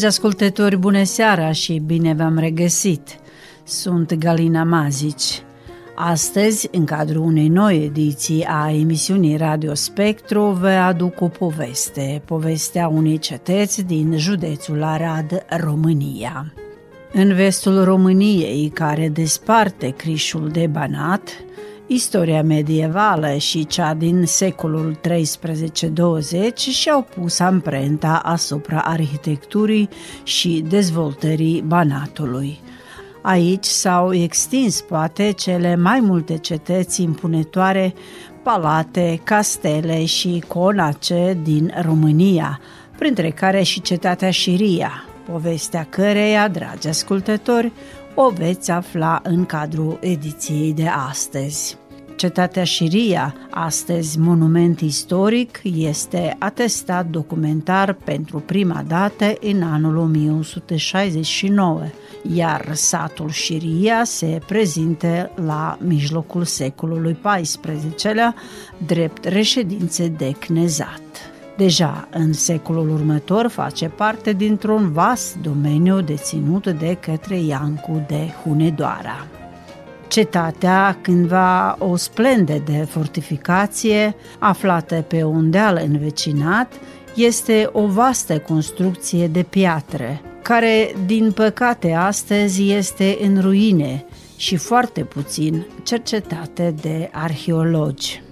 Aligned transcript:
Dragi 0.00 0.14
ascultători, 0.18 0.76
bună 0.76 1.02
seara 1.02 1.52
și 1.52 1.82
bine 1.86 2.14
v-am 2.14 2.38
regăsit! 2.38 3.18
Sunt 3.64 4.14
Galina 4.14 4.64
Mazici. 4.64 5.42
Astăzi, 5.94 6.68
în 6.72 6.84
cadrul 6.84 7.22
unei 7.22 7.48
noi 7.48 7.84
ediții 7.84 8.44
a 8.48 8.70
emisiunii 8.70 9.36
Radio 9.36 9.74
Spectru, 9.74 10.42
vă 10.42 10.68
aduc 10.68 11.20
o 11.20 11.28
poveste, 11.28 12.22
povestea 12.24 12.88
unei 12.88 13.18
cetăți 13.18 13.82
din 13.82 14.18
județul 14.18 14.82
Arad, 14.82 15.44
România. 15.48 16.52
În 17.12 17.34
vestul 17.34 17.84
României, 17.84 18.68
care 18.68 19.08
desparte 19.08 19.88
Crișul 19.88 20.48
de 20.48 20.66
Banat, 20.66 21.28
Istoria 21.92 22.42
medievală 22.42 23.36
și 23.36 23.66
cea 23.66 23.94
din 23.94 24.26
secolul 24.26 24.98
13-20 25.08 26.54
și-au 26.54 27.02
pus 27.02 27.38
amprenta 27.38 28.20
asupra 28.24 28.78
arhitecturii 28.78 29.88
și 30.22 30.64
dezvoltării 30.68 31.64
Banatului. 31.66 32.58
Aici 33.22 33.64
s-au 33.64 34.14
extins 34.14 34.80
poate 34.80 35.30
cele 35.30 35.76
mai 35.76 36.00
multe 36.00 36.38
cetăți 36.38 37.02
impunătoare, 37.02 37.94
palate, 38.42 39.20
castele 39.24 40.04
și 40.04 40.44
conace 40.46 41.38
din 41.42 41.74
România, 41.82 42.60
printre 42.98 43.30
care 43.30 43.62
și 43.62 43.80
cetatea 43.80 44.30
Șiria, 44.30 45.04
povestea 45.30 45.86
căreia, 45.90 46.48
dragi 46.48 46.88
ascultători, 46.88 47.72
o 48.14 48.30
veți 48.30 48.70
afla 48.70 49.20
în 49.22 49.46
cadrul 49.46 49.98
ediției 50.00 50.72
de 50.72 50.86
astăzi. 50.86 51.78
Cetatea 52.16 52.64
Șiria, 52.64 53.34
astăzi 53.50 54.18
monument 54.18 54.80
istoric, 54.80 55.60
este 55.76 56.36
atestat 56.38 57.06
documentar 57.06 57.92
pentru 57.92 58.38
prima 58.38 58.84
dată 58.86 59.32
în 59.40 59.62
anul 59.62 59.96
1169, 59.96 61.82
iar 62.34 62.74
satul 62.74 63.30
Șiria 63.30 64.04
se 64.04 64.40
prezintă 64.46 65.30
la 65.44 65.78
mijlocul 65.80 66.44
secolului 66.44 67.18
XIV-lea, 67.22 68.34
drept 68.86 69.24
reședințe 69.24 70.08
de 70.08 70.30
cnezat. 70.30 71.29
Deja 71.60 72.08
în 72.10 72.32
secolul 72.32 72.90
următor 72.90 73.48
face 73.48 73.88
parte 73.88 74.32
dintr-un 74.32 74.92
vast 74.92 75.36
domeniu 75.36 76.00
deținut 76.00 76.66
de 76.66 76.96
către 77.00 77.38
Iancu 77.38 78.04
de 78.08 78.32
Hunedoara. 78.42 79.26
Cetatea, 80.08 80.98
cândva 81.00 81.76
o 81.78 81.96
splendede 81.96 82.86
fortificație, 82.88 84.14
aflată 84.38 84.94
pe 84.94 85.22
un 85.22 85.50
deal 85.50 85.80
învecinat, 85.84 86.72
este 87.14 87.68
o 87.72 87.86
vastă 87.86 88.38
construcție 88.38 89.28
de 89.28 89.42
piatră, 89.42 90.20
care, 90.42 90.94
din 91.06 91.32
păcate, 91.32 91.92
astăzi 91.92 92.70
este 92.70 93.18
în 93.22 93.40
ruine 93.40 94.04
și 94.36 94.56
foarte 94.56 95.00
puțin 95.00 95.66
cercetate 95.82 96.74
de 96.80 97.08
arheologi. 97.12 98.22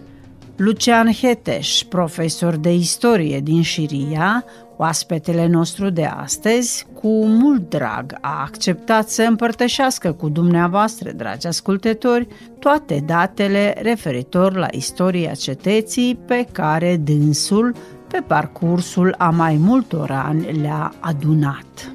Lucian 0.58 1.12
Heteș, 1.12 1.82
profesor 1.82 2.56
de 2.56 2.74
istorie 2.74 3.40
din 3.40 3.62
Șiria, 3.62 4.44
Oaspetele 4.76 5.46
nostru 5.46 5.90
de 5.90 6.04
astăzi, 6.04 6.86
cu 6.94 7.26
mult 7.26 7.68
drag, 7.70 8.16
a 8.20 8.40
acceptat 8.42 9.08
să 9.08 9.22
împărtășească 9.22 10.12
cu 10.12 10.28
dumneavoastră, 10.28 11.10
dragi 11.10 11.46
ascultători, 11.46 12.26
toate 12.58 13.02
datele 13.06 13.74
referitor 13.82 14.56
la 14.56 14.66
istoria 14.70 15.32
cetății 15.32 16.18
pe 16.26 16.46
care 16.52 16.96
dânsul, 16.96 17.74
pe 18.08 18.22
parcursul 18.26 19.14
a 19.18 19.30
mai 19.30 19.56
multor 19.56 20.10
ani, 20.10 20.60
le-a 20.60 20.92
adunat. 21.00 21.92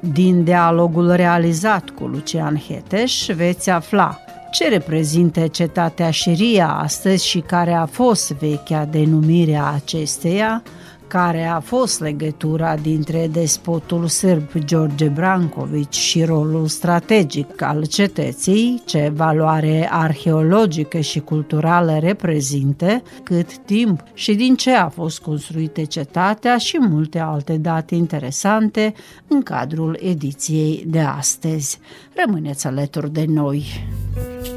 Din 0.00 0.44
dialogul 0.44 1.12
realizat 1.12 1.90
cu 1.90 2.04
Lucian 2.06 2.56
Heteș 2.56 3.26
veți 3.26 3.70
afla 3.70 4.20
ce 4.50 4.68
reprezintă 4.68 5.46
cetatea 5.46 6.10
Șiria 6.10 6.68
astăzi 6.68 7.26
și 7.26 7.38
care 7.38 7.72
a 7.72 7.86
fost 7.86 8.32
vechea 8.32 8.84
denumire 8.84 9.56
a 9.56 9.74
acesteia, 9.74 10.62
care 11.10 11.44
a 11.44 11.60
fost 11.60 12.00
legătura 12.00 12.76
dintre 12.76 13.28
despotul 13.32 14.06
sârb 14.06 14.48
George 14.58 15.08
Brankovic 15.08 15.90
și 15.90 16.24
rolul 16.24 16.66
strategic 16.66 17.62
al 17.62 17.86
cetății, 17.86 18.82
ce 18.84 19.12
valoare 19.14 19.88
arheologică 19.92 21.00
și 21.00 21.20
culturală 21.20 21.98
reprezintă, 21.98 23.02
cât 23.22 23.58
timp 23.58 24.04
și 24.14 24.34
din 24.34 24.54
ce 24.54 24.70
a 24.70 24.88
fost 24.88 25.20
construită 25.20 25.84
cetatea 25.84 26.58
și 26.58 26.78
multe 26.80 27.18
alte 27.18 27.56
date 27.56 27.94
interesante 27.94 28.94
în 29.28 29.42
cadrul 29.42 29.98
ediției 30.02 30.84
de 30.86 31.00
astăzi. 31.00 31.78
Rămâneți 32.24 32.66
alături 32.66 33.12
de 33.12 33.24
noi! 33.28 33.64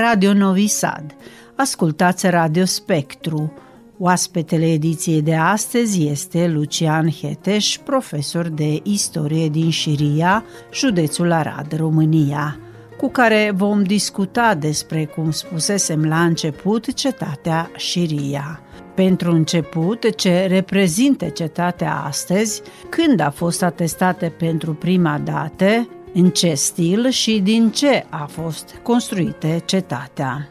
Radio 0.00 0.32
Novi 0.32 0.66
Sad. 0.66 1.14
Ascultați 1.56 2.26
Radio 2.26 2.64
Spectru. 2.64 3.52
Oaspetele 3.98 4.72
ediției 4.72 5.22
de 5.22 5.34
astăzi 5.34 6.08
este 6.08 6.48
Lucian 6.48 7.10
Heteș, 7.10 7.78
profesor 7.84 8.48
de 8.48 8.80
istorie 8.82 9.48
din 9.48 9.70
Șiria, 9.70 10.44
județul 10.72 11.32
Arad, 11.32 11.76
România, 11.76 12.58
cu 12.96 13.10
care 13.10 13.52
vom 13.54 13.82
discuta 13.82 14.54
despre, 14.54 15.04
cum 15.04 15.30
spusesem 15.30 16.04
la 16.04 16.24
început, 16.24 16.94
cetatea 16.94 17.70
Șiria. 17.76 18.60
Pentru 18.94 19.32
început, 19.32 20.16
ce 20.16 20.46
reprezintă 20.46 21.28
cetatea 21.28 22.02
astăzi, 22.06 22.62
când 22.88 23.20
a 23.20 23.30
fost 23.30 23.62
atestată 23.62 24.28
pentru 24.28 24.74
prima 24.74 25.18
dată, 25.24 25.88
în 26.14 26.30
ce 26.30 26.52
stil 26.54 27.10
și 27.10 27.40
din 27.44 27.70
ce 27.70 28.04
a 28.08 28.28
fost 28.30 28.64
construită 28.82 29.46
cetatea. 29.64 30.48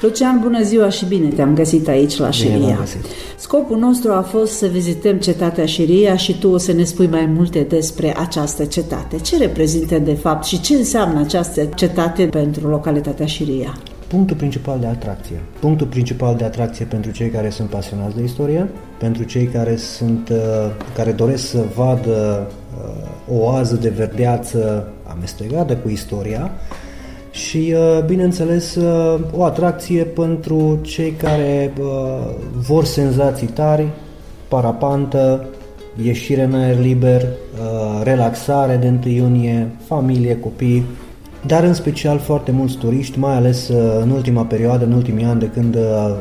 Lucian, 0.00 0.40
bună 0.42 0.62
ziua 0.62 0.88
și 0.88 1.04
bine 1.04 1.28
te-am 1.28 1.54
găsit 1.54 1.88
aici 1.88 2.16
la 2.16 2.28
Bine 2.28 2.48
v-am 2.48 2.60
Șiria. 2.60 2.76
găsit. 2.78 3.04
Scopul 3.36 3.78
nostru 3.78 4.12
a 4.12 4.20
fost 4.20 4.52
să 4.52 4.66
vizităm 4.66 5.16
cetatea 5.16 5.66
Șiria 5.66 6.16
și 6.16 6.38
tu 6.38 6.48
o 6.48 6.58
să 6.58 6.72
ne 6.72 6.84
spui 6.84 7.06
mai 7.06 7.26
multe 7.26 7.60
despre 7.60 8.16
această 8.18 8.64
cetate. 8.64 9.18
Ce 9.18 9.36
reprezintă 9.36 9.98
de 9.98 10.14
fapt 10.14 10.44
și 10.44 10.60
ce 10.60 10.74
înseamnă 10.74 11.20
această 11.20 11.64
cetate 11.64 12.24
pentru 12.26 12.68
localitatea 12.68 13.26
Șiria? 13.26 13.78
Punctul 14.06 14.36
principal 14.36 14.78
de 14.80 14.86
atracție. 14.86 15.40
Punctul 15.58 15.86
principal 15.86 16.36
de 16.36 16.44
atracție 16.44 16.84
pentru 16.84 17.10
cei 17.10 17.28
care 17.28 17.50
sunt 17.50 17.68
pasionați 17.68 18.16
de 18.16 18.22
istorie, 18.22 18.68
pentru 18.98 19.22
cei 19.22 19.44
care 19.44 19.76
sunt 19.76 20.28
uh, 20.28 20.36
care 20.94 21.12
doresc 21.12 21.46
să 21.46 21.64
vadă 21.76 22.46
uh, 23.28 23.36
o 23.38 23.42
oază 23.44 23.74
de 23.74 23.88
verdeață 23.88 24.88
amestecată 25.14 25.76
cu 25.76 25.88
istoria 25.88 26.50
și, 27.30 27.74
uh, 27.74 28.04
bineînțeles, 28.04 28.74
uh, 28.74 29.20
o 29.36 29.44
atracție 29.44 30.04
pentru 30.04 30.78
cei 30.82 31.10
care 31.10 31.72
uh, 31.80 31.86
vor 32.60 32.84
senzații 32.84 33.46
tari, 33.46 33.88
parapantă, 34.48 35.44
ieșire 36.02 36.42
în 36.42 36.54
aer 36.54 36.78
liber, 36.78 37.22
uh, 37.22 38.00
relaxare 38.02 38.76
de 38.76 38.88
1 38.88 39.14
iunie, 39.14 39.68
familie, 39.86 40.38
copii, 40.38 40.84
dar 41.46 41.64
în 41.64 41.74
special 41.74 42.18
foarte 42.18 42.50
mulți 42.50 42.76
turiști, 42.76 43.18
mai 43.18 43.34
ales 43.34 43.68
uh, 43.68 43.98
în 44.00 44.10
ultima 44.10 44.44
perioadă, 44.44 44.84
în 44.84 44.92
ultimii 44.92 45.24
ani 45.24 45.40
de 45.40 45.46
când 45.46 45.74
uh, 45.74 45.82
uh, 45.82 46.14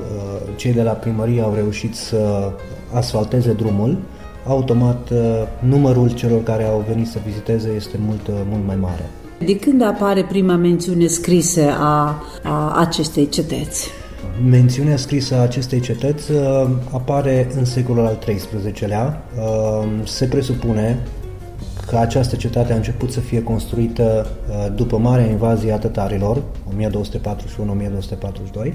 cei 0.56 0.74
de 0.74 0.82
la 0.82 0.92
primărie 0.92 1.42
au 1.42 1.54
reușit 1.56 1.96
să 1.96 2.52
asfalteze 2.94 3.54
drumul, 3.54 3.98
automat 4.46 5.10
uh, 5.10 5.18
numărul 5.60 6.14
celor 6.14 6.44
care 6.44 6.64
au 6.64 6.86
venit 6.88 7.08
să 7.08 7.18
viziteze 7.26 7.70
este 7.76 7.98
mult, 8.06 8.28
uh, 8.28 8.34
mult 8.50 8.66
mai 8.66 8.76
mare. 8.76 9.10
De 9.46 9.56
când 9.56 9.82
apare 9.82 10.24
prima 10.24 10.56
mențiune 10.56 11.08
scrisă 11.08 11.62
a, 11.80 12.24
a 12.44 12.80
acestei 12.80 13.30
cetăți? 13.30 13.90
Mențiunea 14.50 14.98
scrisă 14.98 15.36
a 15.36 15.42
acestei 15.42 15.80
cetăți 15.80 16.32
uh, 16.32 16.68
apare 16.94 17.48
în 17.58 17.66
secolul 17.66 18.06
al 18.06 18.20
XIII-lea. 18.26 19.24
Uh, 19.38 19.88
se 20.04 20.26
presupune 20.26 21.00
că 21.88 21.98
această 21.98 22.36
cetate 22.36 22.74
a 22.74 22.76
început 22.76 23.12
să 23.12 23.20
fie 23.20 23.44
construită 23.44 24.28
uh, 24.50 24.76
după 24.76 24.98
marea 24.98 25.26
invazie 25.26 25.72
a 25.72 25.78
tătarilor, 25.78 26.42
1241-1242, 28.68 28.74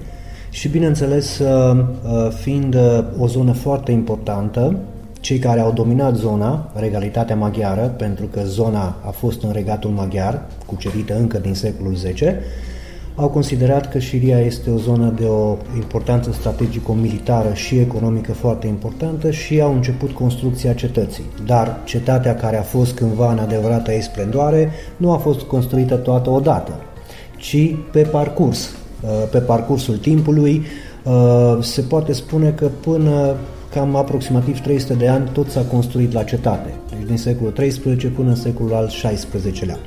și 0.51 0.69
bineînțeles, 0.69 1.39
uh, 1.39 1.77
uh, 1.77 2.31
fiind 2.31 2.75
uh, 2.75 3.05
o 3.19 3.27
zonă 3.27 3.53
foarte 3.53 3.93
importantă, 3.93 4.79
cei 5.25 5.39
care 5.39 5.61
au 5.61 5.73
dominat 5.73 6.17
zona, 6.17 6.71
regalitatea 6.75 7.37
maghiară, 7.37 7.95
pentru 7.97 8.27
că 8.27 8.41
zona 8.45 8.97
a 9.07 9.11
fost 9.11 9.43
în 9.43 9.53
regatul 9.53 9.91
maghiar, 9.91 10.47
cucerită 10.67 11.17
încă 11.19 11.39
din 11.39 11.55
secolul 11.55 11.93
X, 11.93 12.21
au 13.15 13.29
considerat 13.29 13.91
că 13.91 13.99
Șiria 13.99 14.39
este 14.39 14.71
o 14.71 14.77
zonă 14.77 15.15
de 15.19 15.25
o 15.25 15.57
importanță 15.75 16.33
strategico-militară 16.33 17.55
și 17.55 17.79
economică 17.79 18.33
foarte 18.33 18.67
importantă 18.67 19.31
și 19.31 19.61
au 19.61 19.73
început 19.73 20.11
construcția 20.11 20.73
cetății. 20.73 21.25
Dar 21.47 21.81
cetatea 21.85 22.35
care 22.35 22.59
a 22.59 22.63
fost 22.63 22.95
cândva 22.95 23.33
în 23.33 23.39
adevărata 23.39 23.93
ei 23.93 24.03
splendoare 24.03 24.71
nu 24.97 25.13
a 25.13 25.17
fost 25.17 25.41
construită 25.41 25.95
toată 25.95 26.31
odată, 26.31 26.73
ci 27.39 27.75
pe 27.93 28.03
parcurs. 28.03 28.71
Uh, 29.03 29.11
Pe 29.31 29.39
parcursul 29.39 29.97
timpului 29.97 30.63
uh, 31.05 31.59
se 31.61 31.81
poate 31.81 32.13
spune 32.13 32.51
că 32.51 32.71
până 32.81 33.37
cam 33.75 33.97
aproximativ 33.97 34.61
300 34.61 34.95
de 34.95 35.09
ani 35.09 35.29
tot 35.33 35.51
s-a 35.51 35.63
construit 35.63 36.13
la 36.13 36.23
cetate, 36.23 36.75
deci 36.91 37.07
din 37.07 37.17
secolul 37.17 37.53
XIII 37.53 38.11
până 38.11 38.29
în 38.29 38.35
secolul 38.35 38.75
al 38.75 38.87
XVI-lea. 38.87 39.79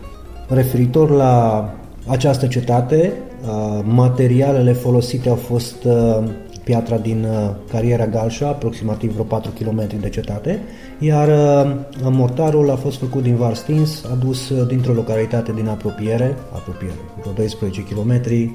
Referitor 0.47 1.09
la 1.09 1.65
această 2.07 2.47
cetate, 2.47 3.13
uh, 3.41 3.83
materialele 3.83 4.73
folosite 4.73 5.29
au 5.29 5.35
fost 5.35 5.83
uh, 5.83 6.23
piatra 6.63 6.97
din 6.97 7.23
uh, 7.23 7.49
cariera 7.71 8.05
Galșa, 8.05 8.47
aproximativ 8.47 9.11
vreo 9.11 9.23
4 9.23 9.51
km 9.59 9.99
de 9.99 10.09
cetate, 10.09 10.59
iar 10.99 11.27
uh, 11.27 11.75
mortarul 12.01 12.69
a 12.69 12.75
fost 12.75 12.97
făcut 12.97 13.23
din 13.23 13.35
var 13.35 13.53
stins, 13.53 14.05
adus 14.11 14.49
uh, 14.49 14.67
dintr-o 14.67 14.93
localitate 14.93 15.51
din 15.51 15.67
apropiere, 15.67 16.35
apropiere, 16.53 16.99
vreo 17.19 17.33
12 17.33 17.81
km, 17.81 18.11
uh, 18.11 18.49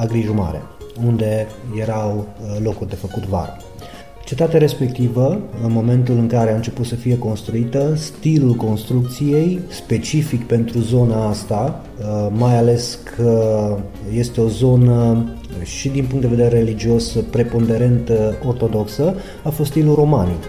Agriju 0.00 0.32
Mare, 0.32 0.62
unde 1.06 1.46
erau 1.80 2.26
uh, 2.42 2.56
locuri 2.62 2.88
de 2.88 2.96
făcut 2.96 3.26
var. 3.26 3.69
Cetatea 4.30 4.58
respectivă, 4.58 5.40
în 5.64 5.72
momentul 5.72 6.14
în 6.18 6.26
care 6.26 6.52
a 6.52 6.54
început 6.54 6.86
să 6.86 6.94
fie 6.94 7.18
construită, 7.18 7.94
stilul 7.96 8.54
construcției, 8.54 9.60
specific 9.68 10.46
pentru 10.46 10.78
zona 10.78 11.28
asta, 11.28 11.84
uh, 11.98 12.28
mai 12.32 12.56
ales 12.56 12.98
că 13.16 13.76
este 14.14 14.40
o 14.40 14.48
zonă 14.48 15.24
și 15.62 15.88
din 15.88 16.04
punct 16.04 16.20
de 16.20 16.34
vedere 16.34 16.58
religios 16.58 17.16
preponderent 17.30 18.08
uh, 18.08 18.16
ortodoxă, 18.46 19.14
a 19.42 19.48
fost 19.48 19.70
stilul 19.70 19.94
romanic. 19.94 20.42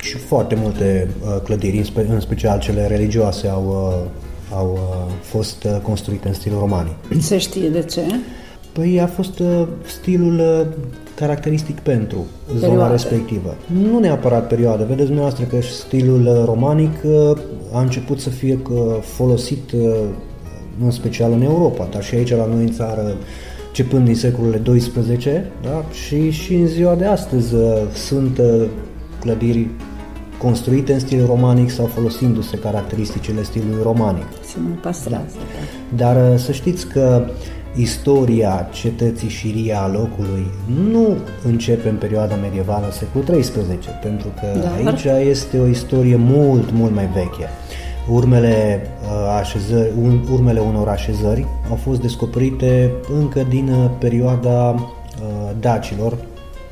Și 0.00 0.16
foarte 0.16 0.54
multe 0.54 1.08
uh, 1.22 1.40
clădiri, 1.42 1.78
în 1.78 1.84
spe- 1.84 2.06
în 2.08 2.20
special 2.20 2.58
cele 2.58 2.86
religioase, 2.86 3.48
au, 3.48 3.66
uh, 3.66 4.56
au 4.56 4.72
uh, 4.72 5.12
fost 5.20 5.64
uh, 5.64 5.76
construite 5.82 6.28
în 6.28 6.34
stil 6.34 6.52
romanic. 6.58 6.94
Se 7.18 7.38
știe 7.38 7.68
de 7.68 7.82
ce? 7.82 8.02
Păi 8.72 9.00
a 9.00 9.06
fost 9.06 9.38
uh, 9.38 9.66
stilul 9.86 10.38
uh, 10.38 10.66
caracteristic 11.14 11.80
pentru 11.80 12.24
zona 12.56 12.66
Perioadă. 12.66 12.92
respectivă. 12.92 13.56
Nu 13.66 13.98
neapărat 13.98 14.46
perioadă. 14.46 14.84
Vedeți 14.84 15.06
dumneavoastră 15.06 15.44
că 15.44 15.60
stilul 15.60 16.26
uh, 16.26 16.42
romanic 16.44 16.92
uh, 17.04 17.38
a 17.72 17.80
început 17.80 18.20
să 18.20 18.30
fie 18.30 18.58
uh, 18.70 18.78
folosit 19.00 19.72
uh, 19.72 19.80
în 20.84 20.90
special 20.90 21.32
în 21.32 21.42
Europa, 21.42 21.88
dar 21.90 22.02
și 22.02 22.14
aici 22.14 22.34
la 22.34 22.46
noi 22.46 22.62
în 22.62 22.72
țară 22.72 23.16
începând 23.76 24.04
din 24.04 24.14
secolul 24.14 24.60
XII 24.64 25.42
da? 25.62 25.84
și, 25.92 26.30
și 26.30 26.54
în 26.54 26.66
ziua 26.66 26.94
de 26.94 27.04
astăzi 27.04 27.54
uh, 27.54 27.62
sunt 27.94 28.38
uh, 28.38 28.66
clădiri 29.20 29.68
construite 30.38 30.92
în 30.92 30.98
stil 30.98 31.26
romanic 31.26 31.70
sau 31.70 31.86
folosindu-se 31.86 32.58
caracteristicile 32.58 33.42
stilului 33.42 33.82
romanic. 33.82 34.26
Se 34.44 34.56
mai 34.64 34.78
păstrează. 34.82 35.34
Da. 35.36 35.96
Dar 35.96 36.32
uh, 36.32 36.38
să 36.38 36.52
știți 36.52 36.86
că 36.86 37.26
istoria 37.76 38.68
cetății 38.72 39.28
Șiria 39.28 39.80
a 39.80 39.88
locului 39.88 40.46
nu 40.90 41.16
începe 41.44 41.88
în 41.88 41.96
perioada 41.96 42.34
medievală 42.34 42.86
secolul 42.92 43.40
XIII, 43.40 43.78
pentru 44.02 44.28
că 44.40 44.58
Dar? 44.60 44.72
aici 44.86 45.28
este 45.28 45.58
o 45.58 45.66
istorie 45.66 46.16
mult, 46.16 46.70
mult 46.72 46.94
mai 46.94 47.06
veche. 47.14 47.48
Urmele, 48.10 48.80
uh, 49.02 49.36
așezări, 49.38 49.90
un- 50.02 50.20
urmele 50.32 50.60
unor 50.60 50.88
așezări 50.88 51.46
au 51.70 51.76
fost 51.76 52.00
descoperite 52.00 52.92
încă 53.20 53.46
din 53.48 53.68
uh, 53.68 53.90
perioada 53.98 54.68
uh, 54.70 55.50
dacilor, 55.60 56.16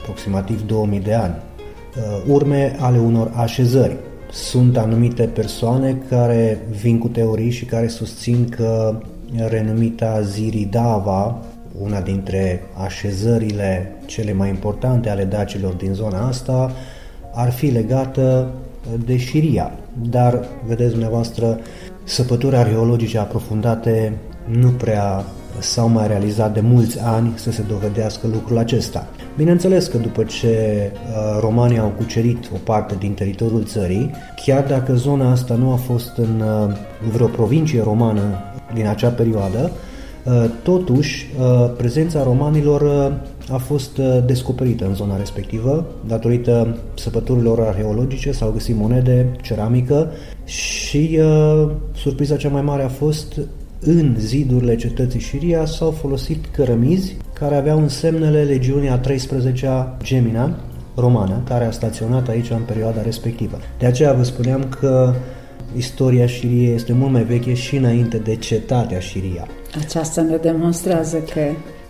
aproximativ 0.00 0.66
2000 0.66 1.00
de 1.00 1.14
ani. 1.14 1.34
urme 2.26 2.76
ale 2.80 2.98
unor 2.98 3.30
așezări. 3.34 3.96
Sunt 4.30 4.76
anumite 4.76 5.22
persoane 5.22 5.96
care 6.08 6.66
vin 6.80 6.98
cu 6.98 7.08
teorii 7.08 7.50
și 7.50 7.64
care 7.64 7.86
susțin 7.86 8.48
că 8.48 8.96
renumita 9.36 10.20
Ziridava, 10.22 11.38
una 11.80 12.00
dintre 12.00 12.62
așezările 12.84 13.92
cele 14.06 14.32
mai 14.32 14.48
importante 14.48 15.08
ale 15.08 15.24
dacilor 15.24 15.72
din 15.72 15.92
zona 15.92 16.26
asta, 16.26 16.72
ar 17.34 17.50
fi 17.50 17.66
legată 17.66 18.50
de 19.04 19.16
Șiria. 19.16 19.72
Dar, 20.10 20.44
vedeți 20.66 20.90
dumneavoastră, 20.90 21.58
săpături 22.04 22.56
arheologice 22.56 23.18
aprofundate 23.18 24.12
nu 24.46 24.68
prea 24.68 25.24
s-au 25.58 25.88
mai 25.88 26.06
realizat 26.06 26.54
de 26.54 26.60
mulți 26.60 27.00
ani 27.00 27.32
să 27.34 27.50
se 27.50 27.62
dovedească 27.68 28.26
lucrul 28.32 28.58
acesta. 28.58 29.06
Bineînțeles 29.36 29.86
că 29.86 29.98
după 29.98 30.22
ce 30.22 30.90
uh, 30.92 31.38
romanii 31.40 31.78
au 31.78 31.92
cucerit 31.96 32.50
o 32.54 32.58
parte 32.64 32.94
din 32.98 33.12
teritoriul 33.12 33.64
țării, 33.64 34.10
chiar 34.44 34.64
dacă 34.64 34.94
zona 34.94 35.30
asta 35.30 35.54
nu 35.54 35.72
a 35.72 35.76
fost 35.76 36.16
în 36.16 36.40
uh, 36.40 36.76
vreo 37.12 37.26
provincie 37.26 37.82
romană 37.82 38.22
din 38.74 38.86
acea 38.86 39.08
perioadă, 39.08 39.70
uh, 40.24 40.44
totuși 40.62 41.30
prezența 41.76 42.22
romanilor 42.22 43.12
a 43.50 43.56
fost 43.56 43.98
descoperită 44.26 44.86
în 44.86 44.94
zona 44.94 45.16
respectivă, 45.16 45.86
datorită 46.06 46.76
săpăturilor 46.94 47.60
arheologice, 47.60 48.32
s-au 48.32 48.50
găsit 48.50 48.76
monede, 48.76 49.36
ceramică 49.42 50.10
și 50.44 51.20
surpriza 51.94 52.36
cea 52.36 52.48
mai 52.48 52.62
mare 52.62 52.82
a 52.82 52.88
fost 52.88 53.40
în 53.84 54.16
zidurile 54.18 54.76
cetății 54.76 55.20
Șiria 55.20 55.64
s-au 55.64 55.90
folosit 55.90 56.44
cărămizi 56.46 57.16
care 57.32 57.56
aveau 57.56 57.78
însemnele 57.78 58.42
legiunii 58.42 58.88
a 58.88 59.00
13-a 59.00 59.96
Gemina 60.02 60.60
romană, 60.94 61.42
care 61.48 61.64
a 61.64 61.70
staționat 61.70 62.28
aici 62.28 62.50
în 62.50 62.62
perioada 62.66 63.02
respectivă. 63.02 63.58
De 63.78 63.86
aceea 63.86 64.12
vă 64.12 64.22
spuneam 64.22 64.68
că 64.80 65.14
istoria 65.76 66.26
Șiriei 66.26 66.74
este 66.74 66.92
mult 66.92 67.12
mai 67.12 67.22
veche 67.22 67.54
și 67.54 67.76
înainte 67.76 68.16
de 68.18 68.36
cetatea 68.36 68.98
Șiria. 68.98 69.46
Aceasta 69.84 70.22
ne 70.22 70.36
demonstrează 70.36 71.16
că... 71.16 71.40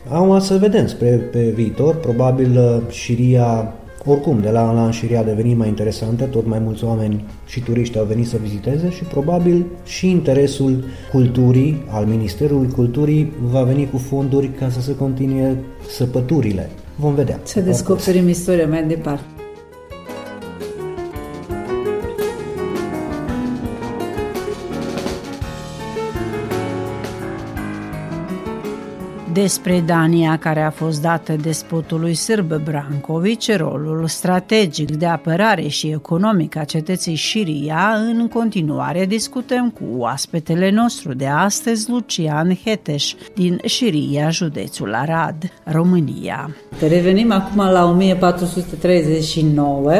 Acum 0.08 0.40
să 0.40 0.56
vedem 0.56 0.86
spre 0.86 1.08
pe 1.08 1.50
viitor, 1.54 1.96
probabil 1.96 2.82
Șiria 2.90 3.74
oricum, 4.06 4.40
de 4.40 4.50
la 4.50 4.68
an 4.68 4.74
la 4.74 4.82
an 4.82 4.90
șiria 4.90 5.20
a 5.20 5.22
devenit 5.22 5.56
mai 5.56 5.68
interesantă, 5.68 6.24
tot 6.24 6.46
mai 6.46 6.58
mulți 6.58 6.84
oameni 6.84 7.24
și 7.46 7.60
turiști 7.60 7.98
au 7.98 8.04
venit 8.04 8.26
să 8.26 8.36
viziteze 8.42 8.90
și 8.90 9.04
probabil 9.04 9.66
și 9.84 10.10
interesul 10.10 10.84
culturii, 11.12 11.82
al 11.88 12.04
Ministerului 12.04 12.68
Culturii, 12.68 13.32
va 13.50 13.62
veni 13.62 13.90
cu 13.90 13.98
fonduri 13.98 14.48
ca 14.48 14.70
să 14.70 14.80
se 14.80 14.96
continue 14.96 15.56
săpăturile. 15.88 16.70
Vom 16.96 17.14
vedea. 17.14 17.40
Să 17.42 17.60
descoperim 17.60 18.28
istoria 18.28 18.66
mai 18.66 18.84
departe. 18.84 19.41
Despre 29.32 29.82
Dania, 29.86 30.38
care 30.38 30.60
a 30.60 30.70
fost 30.70 31.02
dată 31.02 31.36
despotului 31.42 32.14
sârb 32.14 32.52
Brankovic, 32.64 33.56
rolul 33.56 34.06
strategic 34.06 34.96
de 34.96 35.06
apărare 35.06 35.66
și 35.66 35.88
economic 35.88 36.56
a 36.56 36.64
cetății 36.64 37.14
Șiria, 37.14 37.94
în 38.10 38.28
continuare 38.28 39.06
discutăm 39.06 39.70
cu 39.70 39.82
oaspetele 39.96 40.70
nostru 40.70 41.14
de 41.14 41.26
astăzi, 41.26 41.90
Lucian 41.90 42.58
Heteș, 42.64 43.14
din 43.34 43.60
Șiria, 43.64 44.30
județul 44.30 44.94
Arad, 44.94 45.52
România. 45.64 46.50
Revenim 46.88 47.32
acum 47.32 47.56
la 47.56 47.84
1439, 47.84 49.92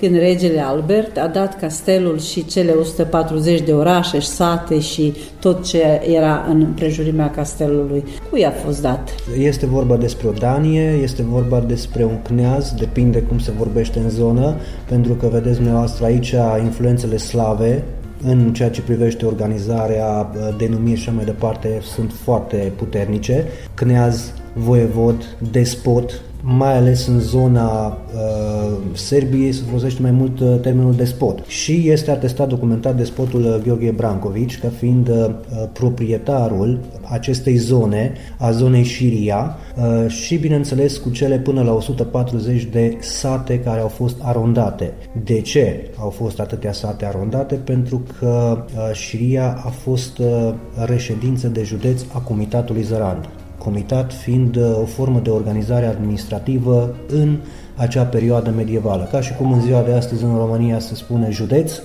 când 0.00 0.16
regele 0.16 0.60
Albert 0.60 1.16
a 1.16 1.26
dat 1.26 1.58
castelul 1.58 2.18
și 2.18 2.46
cele 2.46 2.72
140 2.72 3.60
de 3.60 3.72
orașe, 3.72 4.20
sate 4.20 4.80
și 4.80 5.14
tot 5.40 5.66
ce 5.66 6.00
era 6.14 6.44
în 6.48 6.66
prejurimea 6.74 7.30
castelului. 7.30 8.04
Cui 8.30 8.46
a 8.46 8.50
fost 8.50 8.73
fost 8.74 8.86
dat? 8.86 9.14
Este 9.38 9.66
vorba 9.66 9.96
despre 9.96 10.28
o 10.28 10.32
danie, 10.32 10.98
este 11.02 11.22
vorba 11.22 11.60
despre 11.60 12.04
un 12.04 12.22
cneaz, 12.22 12.74
depinde 12.78 13.20
cum 13.22 13.38
se 13.38 13.50
vorbește 13.50 13.98
în 13.98 14.08
zonă, 14.08 14.56
pentru 14.88 15.12
că 15.12 15.26
vedeți 15.26 15.56
dumneavoastră 15.56 16.04
aici 16.04 16.34
influențele 16.62 17.16
slave 17.16 17.82
în 18.22 18.52
ceea 18.52 18.70
ce 18.70 18.82
privește 18.82 19.24
organizarea, 19.24 20.30
denumiri 20.58 21.00
și 21.00 21.10
mai 21.14 21.24
departe 21.24 21.78
sunt 21.82 22.12
foarte 22.12 22.72
puternice. 22.76 23.44
Cneaz, 23.74 24.32
voievod, 24.54 25.36
despot, 25.50 26.20
mai 26.46 26.76
ales 26.76 27.06
în 27.06 27.20
zona 27.20 27.86
uh, 27.86 28.72
Serbiei 28.92 29.52
se 29.52 29.62
folosește 29.66 30.02
mai 30.02 30.10
mult 30.10 30.40
uh, 30.40 30.60
termenul 30.60 30.94
despot 30.94 31.44
și 31.46 31.90
este 31.90 32.10
atestat 32.10 32.48
documentat 32.48 32.96
despotul 32.96 33.44
uh, 33.44 33.56
Gheorghe 33.64 33.90
Brankovici 33.90 34.58
ca 34.58 34.68
fiind 34.68 35.08
uh, 35.08 35.30
proprietarul 35.72 36.78
acestei 37.10 37.56
zone, 37.56 38.12
a 38.38 38.50
zonei 38.50 38.82
Șiria 38.82 39.56
uh, 39.76 40.10
și 40.10 40.36
bineînțeles 40.36 40.96
cu 40.96 41.10
cele 41.10 41.38
până 41.38 41.62
la 41.62 41.72
140 41.72 42.64
de 42.64 42.96
sate 43.00 43.60
care 43.60 43.80
au 43.80 43.88
fost 43.88 44.16
arondate. 44.22 44.92
De 45.24 45.40
ce 45.40 45.90
au 45.98 46.10
fost 46.10 46.40
atâtea 46.40 46.72
sate 46.72 47.06
arondate? 47.06 47.54
Pentru 47.54 48.02
că 48.18 48.64
uh, 48.64 48.94
Șiria 48.94 49.62
a 49.64 49.68
fost 49.68 50.18
uh, 50.18 50.54
reședință 50.84 51.48
de 51.48 51.62
județ 51.62 52.02
a 52.12 52.18
Comitatului 52.18 52.82
Zărand 52.82 53.28
comitat 53.64 54.12
fiind 54.12 54.56
uh, 54.56 54.78
o 54.80 54.84
formă 54.84 55.20
de 55.20 55.30
organizare 55.30 55.86
administrativă 55.86 56.94
în 57.08 57.38
acea 57.76 58.04
perioadă 58.04 58.50
medievală. 58.50 59.08
Ca 59.10 59.20
și 59.20 59.34
cum 59.34 59.52
în 59.52 59.60
ziua 59.60 59.82
de 59.82 59.92
astăzi 59.92 60.24
în 60.24 60.36
România 60.36 60.78
se 60.78 60.94
spune 60.94 61.30
județ, 61.30 61.72
uh, 61.72 61.82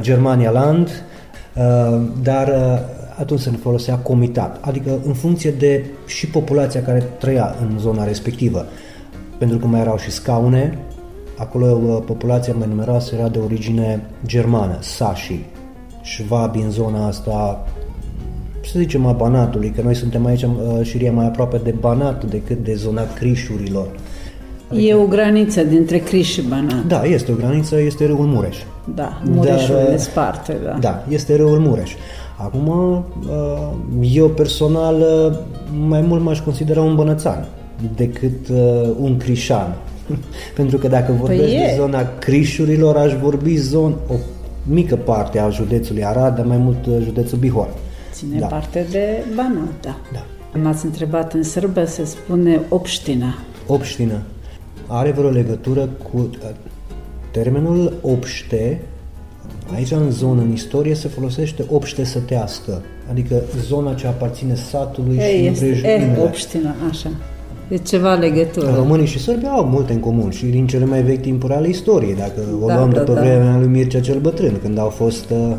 Germania 0.00 0.50
Land, 0.50 0.88
uh, 0.88 2.00
dar 2.22 2.52
atunci 3.18 3.40
se 3.40 3.50
folosea 3.50 3.96
comitat, 3.96 4.58
adică 4.60 4.98
în 5.04 5.12
funcție 5.12 5.50
de 5.50 5.84
și 6.06 6.26
populația 6.26 6.82
care 6.82 6.98
trăia 7.18 7.54
în 7.60 7.78
zona 7.78 8.04
respectivă. 8.04 8.66
Pentru 9.38 9.58
că 9.58 9.66
mai 9.66 9.80
erau 9.80 9.96
și 9.96 10.10
scaune, 10.10 10.78
acolo 11.36 11.74
populația 12.06 12.54
mai 12.58 12.68
numeroasă 12.68 13.14
era 13.14 13.28
de 13.28 13.38
origine 13.38 14.06
germană, 14.26 14.78
sașii, 14.80 15.46
șvabi 16.02 16.58
în 16.58 16.70
zona 16.70 17.06
asta 17.06 17.64
să 18.64 18.78
zicem, 18.78 19.06
a 19.06 19.12
Banatului, 19.12 19.72
că 19.76 19.82
noi 19.82 19.94
suntem 19.94 20.26
aici 20.26 20.46
și 20.82 21.10
mai 21.14 21.26
aproape 21.26 21.60
de 21.64 21.74
Banat 21.80 22.24
decât 22.24 22.64
de 22.64 22.74
zona 22.74 23.02
Crișurilor. 23.14 23.88
Adică... 24.70 24.86
E 24.86 24.94
o 24.94 25.06
graniță 25.06 25.62
dintre 25.62 25.98
Criș 25.98 26.32
și 26.32 26.42
Banat. 26.42 26.86
Da, 26.86 27.04
este 27.04 27.32
o 27.32 27.34
graniță, 27.34 27.80
este 27.80 28.06
râul 28.06 28.26
Mureș. 28.26 28.56
Da, 28.94 29.20
Mureșul 29.24 29.74
Dar, 29.88 29.98
sparte, 29.98 30.56
da. 30.64 30.76
Da, 30.80 31.04
este 31.08 31.36
râul 31.36 31.58
Mureș. 31.58 31.92
Acum, 32.36 32.68
uh, 32.68 34.12
eu 34.14 34.28
personal 34.28 34.94
uh, 34.94 35.38
mai 35.88 36.00
mult 36.00 36.22
m-aș 36.22 36.40
considera 36.40 36.80
un 36.80 36.94
bănățan 36.94 37.46
decât 37.96 38.48
uh, 38.48 38.90
un 39.00 39.16
crișan. 39.16 39.76
Pentru 40.56 40.78
că 40.78 40.88
dacă 40.88 41.12
vorbesc 41.12 41.42
păi 41.42 41.50
de 41.50 41.74
zona 41.76 42.08
Crișurilor, 42.18 42.96
aș 42.96 43.12
vorbi 43.22 43.56
zon, 43.56 43.94
o 44.08 44.14
mică 44.66 44.96
parte 44.96 45.38
a 45.38 45.48
județului 45.48 46.04
Arad, 46.04 46.36
dar 46.36 46.44
mai 46.44 46.56
mult 46.56 47.02
județul 47.02 47.38
Bihor 47.38 47.68
ține 48.20 48.38
da. 48.38 48.46
parte 48.46 48.86
de 48.90 49.24
Banat, 49.34 49.72
da. 49.80 49.96
da. 50.12 50.24
M-ați 50.60 50.84
întrebat 50.84 51.32
în 51.32 51.42
sârbă, 51.42 51.84
se 51.84 52.04
spune 52.04 52.60
obștina. 52.68 53.34
Obștina. 53.66 54.22
Are 54.86 55.10
vreo 55.10 55.30
legătură 55.30 55.88
cu 56.12 56.16
uh, 56.16 56.50
termenul 57.30 57.98
obște, 58.02 58.80
aici 59.74 59.90
în 59.90 60.10
zonă, 60.10 60.40
în 60.40 60.52
istorie, 60.52 60.94
se 60.94 61.08
folosește 61.08 61.64
obște 61.70 62.04
sătească, 62.04 62.82
adică 63.10 63.42
zona 63.66 63.94
ce 63.94 64.06
aparține 64.06 64.54
satului 64.54 65.16
Ei, 65.16 65.40
și 65.40 65.46
împrejurimile. 65.46 66.16
E, 66.18 66.22
obștina, 66.22 66.74
așa. 66.90 67.10
E 67.68 67.76
ceva 67.76 68.14
legătură. 68.14 68.74
Românii 68.74 69.06
și 69.06 69.18
sârbii 69.18 69.48
au 69.48 69.64
multe 69.64 69.92
în 69.92 70.00
comun 70.00 70.30
și 70.30 70.44
din 70.44 70.66
cele 70.66 70.84
mai 70.84 71.02
vechi 71.02 71.20
timpuri 71.20 71.52
ale 71.52 71.68
istoriei, 71.68 72.14
dacă 72.14 72.40
o 72.62 72.66
da, 72.66 72.76
luăm 72.76 72.90
da, 72.90 72.98
de 72.98 73.04
pe 73.04 73.12
da. 73.12 73.20
vremea 73.20 73.58
lui 73.58 73.68
Mircea 73.68 74.00
cel 74.00 74.18
Bătrân, 74.18 74.58
când 74.62 74.78
au 74.78 74.88
fost 74.88 75.30
uh, 75.30 75.56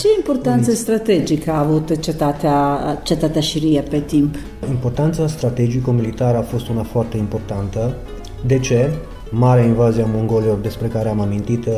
ce 0.00 0.08
importanță 0.16 0.74
strategică 0.74 1.50
a 1.50 1.58
avut 1.58 2.00
cetatea, 2.00 2.78
cetatea 3.02 3.40
Șirie 3.40 3.80
pe 3.80 4.00
timp? 4.00 4.34
Importanța 4.68 5.26
strategico-militară 5.26 6.38
a 6.38 6.42
fost 6.42 6.68
una 6.68 6.82
foarte 6.82 7.16
importantă. 7.16 7.96
De 8.46 8.58
ce? 8.58 8.90
Marea 9.30 9.64
invazie 9.64 10.02
a 10.02 10.06
mongolilor 10.06 10.58
despre 10.58 10.86
care 10.86 11.08
am 11.08 11.20
amintit 11.20 11.66
uh, 11.66 11.74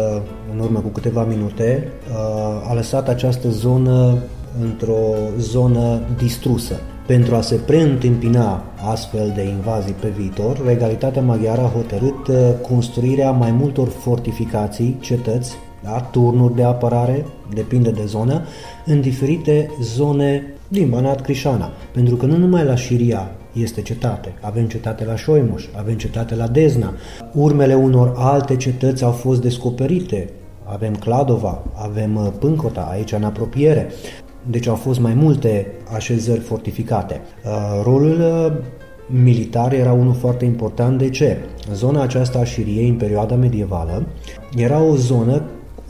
în 0.53 0.59
urmă 0.59 0.79
cu 0.79 0.89
câteva 0.89 1.25
minute 1.25 1.93
uh, 2.11 2.71
a 2.71 2.75
lăsat 2.75 3.09
această 3.09 3.49
zonă 3.49 4.19
într-o 4.61 5.15
zonă 5.39 6.01
distrusă. 6.17 6.81
Pentru 7.07 7.35
a 7.35 7.41
se 7.41 7.55
preîntâmpina 7.55 8.63
astfel 8.91 9.33
de 9.35 9.43
invazii 9.43 9.95
pe 10.01 10.09
viitor, 10.09 10.61
regalitatea 10.67 11.23
maghiară 11.23 11.61
a 11.61 11.73
hotărât 11.77 12.27
uh, 12.29 12.37
construirea 12.69 13.31
mai 13.31 13.51
multor 13.51 13.89
fortificații, 13.89 14.97
cetăți, 15.01 15.57
da? 15.83 16.01
turnuri 16.01 16.55
de 16.55 16.63
apărare, 16.63 17.27
depinde 17.55 17.91
de 17.91 18.05
zonă, 18.05 18.43
în 18.87 19.01
diferite 19.01 19.71
zone 19.81 20.55
din 20.69 20.91
Banat 20.91 21.21
Crișana. 21.21 21.71
Pentru 21.93 22.17
că 22.17 22.27
nu 22.27 22.37
numai 22.37 22.65
la 22.65 22.75
Șiria 22.75 23.31
este 23.53 23.83
cetate. 23.83 24.33
Avem 24.41 24.67
cetate 24.67 25.05
la 25.05 25.17
Șoimuș, 25.17 25.65
avem 25.77 25.97
cetate 25.97 26.35
la 26.35 26.47
Dezna. 26.47 26.93
Urmele 27.33 27.75
unor 27.75 28.13
alte 28.17 28.57
cetăți 28.57 29.05
au 29.05 29.13
fost 29.13 29.41
descoperite. 29.41 30.29
Avem 30.65 30.95
Cladova, 30.95 31.63
avem 31.75 32.17
uh, 32.17 32.29
Pâncota, 32.39 32.89
aici 32.91 33.13
în 33.13 33.25
apropiere. 33.25 33.91
Deci 34.51 34.67
au 34.67 34.75
fost 34.75 35.01
mai 35.01 35.15
multe 35.15 35.67
așezări 35.95 36.41
fortificate. 36.41 37.21
Uh, 37.45 37.83
rolul 37.85 38.21
uh, 38.21 38.53
militar 39.07 39.73
era 39.73 39.93
unul 39.93 40.15
foarte 40.15 40.45
important. 40.45 40.99
De 40.99 41.11
ce? 41.11 41.37
Zona 41.73 42.03
aceasta 42.03 42.39
a 42.39 42.45
Șiriei 42.45 42.89
în 42.89 42.97
perioada 42.97 43.35
medievală 43.35 44.07
era 44.57 44.83
o 44.83 44.97
zonă, 44.97 45.43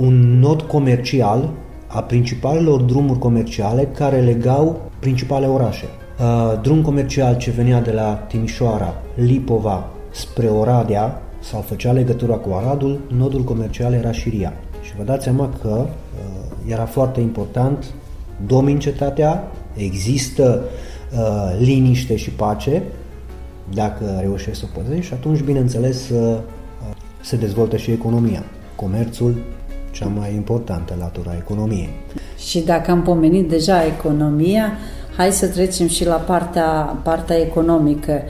un 0.03 0.39
nod 0.39 0.63
comercial 0.63 1.51
a 1.87 2.03
principalelor 2.03 2.81
drumuri 2.81 3.19
comerciale 3.19 3.89
care 3.95 4.21
legau 4.21 4.81
principale 4.99 5.47
orașe. 5.47 5.85
Uh, 5.85 6.61
drum 6.63 6.83
comercial 6.83 7.37
ce 7.37 7.51
venea 7.51 7.81
de 7.81 7.91
la 7.91 8.25
Timișoara, 8.29 8.95
Lipova 9.15 9.89
spre 10.11 10.47
Oradea 10.47 11.23
sau 11.41 11.61
făcea 11.61 11.93
legătura 11.93 12.35
cu 12.35 12.53
Aradul, 12.53 13.01
nodul 13.17 13.43
comercial 13.43 13.93
era 13.93 14.13
Șiria. 14.13 14.53
Și 14.83 14.97
vă 14.97 15.03
dați 15.03 15.25
seama 15.25 15.51
că 15.61 15.69
uh, 15.69 16.73
era 16.73 16.85
foarte 16.85 17.21
important, 17.21 17.85
domin 18.47 18.79
cetatea, 18.79 19.51
există 19.75 20.65
uh, 21.13 21.59
liniște 21.59 22.17
și 22.17 22.31
pace, 22.31 22.83
dacă 23.75 24.19
reușești 24.21 24.59
să 24.59 24.67
o 24.69 24.81
păzești, 24.81 25.07
și 25.07 25.13
atunci, 25.13 25.41
bineînțeles, 25.41 26.09
uh, 26.09 26.39
se 27.21 27.37
dezvoltă 27.37 27.77
și 27.77 27.91
economia. 27.91 28.43
Comerțul, 28.77 29.35
cea 29.93 30.07
mai 30.07 30.35
importantă 30.35 30.97
latura 30.99 31.35
economiei. 31.37 31.91
Și 32.39 32.61
dacă 32.61 32.91
am 32.91 33.03
pomenit 33.03 33.49
deja 33.49 33.85
economia, 33.85 34.73
hai 35.17 35.31
să 35.31 35.47
trecem 35.49 35.87
și 35.87 36.07
la 36.07 36.15
partea, 36.15 36.99
partea 37.03 37.37
economică. 37.41 38.23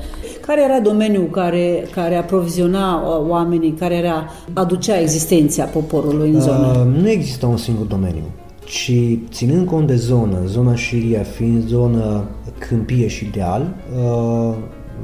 Care 0.46 0.62
era 0.62 0.80
domeniul 0.80 1.28
care, 1.30 1.86
care 1.94 2.16
aproviziona 2.16 2.94
uh, 2.96 3.28
oamenii, 3.28 3.72
care 3.72 3.94
era, 3.94 4.24
aducea 4.52 5.00
existența 5.00 5.64
poporului 5.64 6.30
în 6.30 6.40
zonă? 6.40 6.66
Uh, 6.66 7.00
nu 7.00 7.08
există 7.08 7.46
un 7.46 7.56
singur 7.56 7.86
domeniu, 7.86 8.24
ci 8.64 8.92
ținând 9.30 9.66
cont 9.66 9.86
de 9.86 9.96
zonă, 9.96 10.38
zona 10.46 10.74
Șiria 10.74 11.22
fiind 11.22 11.66
zonă 11.66 12.24
câmpie 12.58 13.06
și 13.06 13.24
deal, 13.24 13.74
uh, 13.94 14.54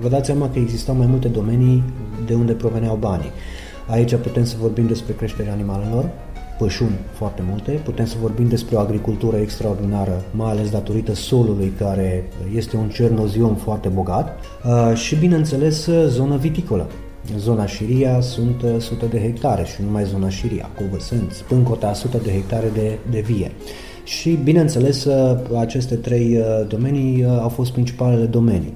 vă 0.01 0.09
dați 0.09 0.27
seama 0.27 0.51
că 0.53 0.59
existau 0.59 0.95
mai 0.95 1.07
multe 1.07 1.29
domenii 1.29 1.83
de 2.27 2.35
unde 2.35 2.53
proveneau 2.53 2.97
banii. 3.01 3.31
Aici 3.87 4.15
putem 4.15 4.45
să 4.45 4.57
vorbim 4.61 4.87
despre 4.87 5.13
creșterea 5.13 5.53
animalelor, 5.53 6.11
pășuni 6.59 6.99
foarte 7.13 7.43
multe, 7.49 7.71
putem 7.71 8.07
să 8.07 8.17
vorbim 8.21 8.49
despre 8.49 8.77
o 8.77 8.79
agricultură 8.79 9.37
extraordinară, 9.37 10.25
mai 10.31 10.51
ales 10.51 10.71
datorită 10.71 11.15
solului 11.15 11.73
care 11.79 12.29
este 12.55 12.77
un 12.77 12.89
cernozion 12.89 13.55
foarte 13.55 13.89
bogat 13.89 14.39
uh, 14.65 14.97
și 14.97 15.17
bineînțeles 15.17 15.89
zona 16.07 16.37
viticolă. 16.37 16.87
Zona 17.37 17.67
Șiria 17.67 18.21
sunt 18.21 18.63
uh, 18.63 18.71
sute 18.79 19.07
de 19.07 19.21
hectare 19.21 19.65
și 19.65 19.75
nu 19.79 19.87
numai 19.87 20.05
zona 20.05 20.29
Șiria, 20.29 20.71
Covăsânt, 20.77 21.33
Spâncota, 21.33 21.93
sute 21.93 22.19
de 22.19 22.31
hectare 22.31 22.71
de, 22.75 22.99
de 23.11 23.21
vie. 23.21 23.53
Și, 24.05 24.31
bineînțeles, 24.31 25.05
uh, 25.05 25.39
aceste 25.59 25.95
trei 25.95 26.39
domenii 26.69 27.25
au 27.25 27.49
fost 27.49 27.73
principalele 27.73 28.25
domenii 28.25 28.75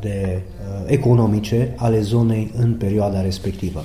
de 0.00 0.42
economice 0.86 1.74
ale 1.76 2.00
zonei 2.00 2.52
în 2.58 2.74
perioada 2.74 3.22
respectivă 3.22 3.84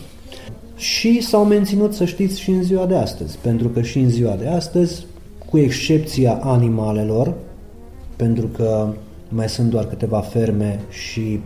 și 0.75 1.21
s-au 1.21 1.45
menținut, 1.45 1.93
să 1.93 2.05
știți, 2.05 2.39
și 2.39 2.49
în 2.49 2.63
ziua 2.63 2.85
de 2.85 2.95
astăzi, 2.95 3.37
pentru 3.41 3.69
că 3.69 3.81
și 3.81 3.99
în 3.99 4.09
ziua 4.09 4.35
de 4.35 4.47
astăzi, 4.47 5.05
cu 5.49 5.57
excepția 5.57 6.39
animalelor, 6.43 7.33
pentru 8.15 8.47
că 8.47 8.87
mai 9.29 9.49
sunt 9.49 9.69
doar 9.69 9.85
câteva 9.85 10.19
ferme 10.19 10.79
și 10.89 11.39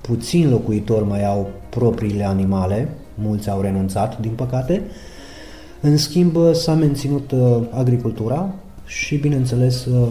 puțini 0.00 0.50
locuitori 0.50 1.06
mai 1.06 1.26
au 1.26 1.48
propriile 1.68 2.24
animale, 2.24 2.88
mulți 3.14 3.50
au 3.50 3.60
renunțat, 3.60 4.20
din 4.20 4.32
păcate. 4.36 4.82
În 5.80 5.96
schimb, 5.96 6.36
s-a 6.52 6.74
menținut 6.74 7.30
uh, 7.30 7.58
agricultura 7.70 8.54
și, 8.86 9.16
bineînțeles, 9.16 9.84
uh, 9.84 10.08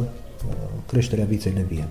creșterea 0.88 1.26
viței 1.26 1.52
de 1.52 1.66
vie. 1.70 1.88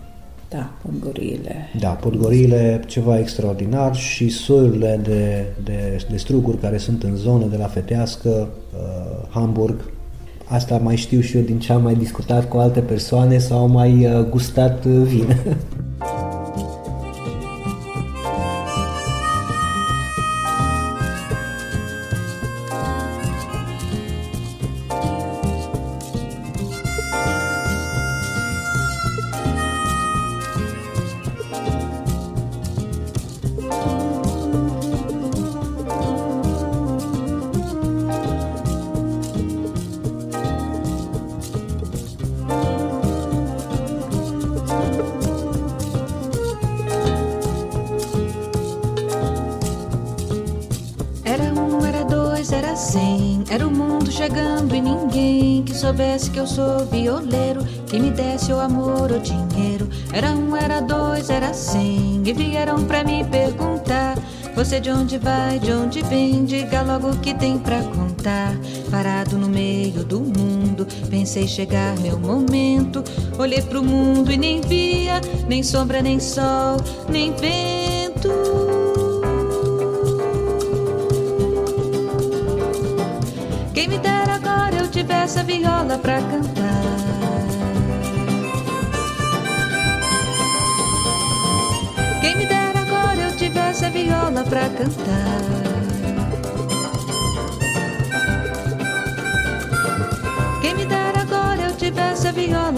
Da, 0.55 0.71
podgoriile. 0.83 1.71
Da, 1.81 1.89
podgoriile, 1.89 2.83
ceva 2.87 3.19
extraordinar 3.19 3.95
și 3.95 4.29
soiurile 4.29 5.01
de, 5.03 5.45
de, 5.65 6.07
de 6.11 6.17
struguri 6.17 6.59
care 6.59 6.77
sunt 6.77 7.03
în 7.03 7.17
zonă 7.17 7.47
de 7.47 7.57
la 7.57 7.67
Fetească, 7.67 8.29
uh, 8.29 9.29
Hamburg. 9.31 9.91
Asta 10.45 10.77
mai 10.77 10.97
știu 10.97 11.21
și 11.21 11.37
eu 11.37 11.43
din 11.43 11.59
ce 11.59 11.73
am 11.73 11.83
mai 11.83 11.95
discutat 11.95 12.49
cu 12.49 12.57
alte 12.57 12.81
persoane 12.81 13.39
sau 13.39 13.67
mai 13.67 14.07
uh, 14.07 14.29
gustat 14.29 14.85
uh, 14.85 14.93
vin. 14.93 15.37
de 64.85 64.91
onde 64.91 65.17
vai, 65.17 65.59
de 65.59 65.73
onde 65.73 66.03
vem, 66.03 66.45
diga 66.45 66.83
logo 66.83 67.09
o 67.09 67.19
que 67.19 67.33
tem 67.33 67.59
pra 67.59 67.83
contar. 67.85 68.55
Parado 68.91 69.39
no 69.39 69.49
meio 69.49 70.05
do 70.05 70.21
mundo, 70.21 70.87
pensei 71.09 71.49
chegar 71.49 71.99
meu 72.01 72.19
momento. 72.19 73.03
Olhei 73.39 73.63
pro 73.63 73.83
mundo 73.83 74.31
e 74.31 74.37
nem 74.37 74.61
via, 74.61 75.23
nem 75.49 75.63
sombra, 75.63 76.03
nem 76.03 76.21
sol, 76.21 76.77
nem 77.09 77.33
vento. 77.33 77.84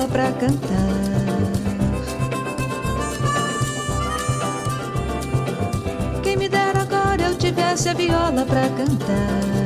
Pra 0.08 0.30
cantar. 0.32 0.76
Quem 6.22 6.36
me 6.36 6.48
dera 6.48 6.82
agora 6.82 7.22
eu 7.22 7.36
tivesse 7.36 7.88
a 7.88 7.94
viola 7.94 8.44
pra 8.44 8.68
cantar. 8.68 9.65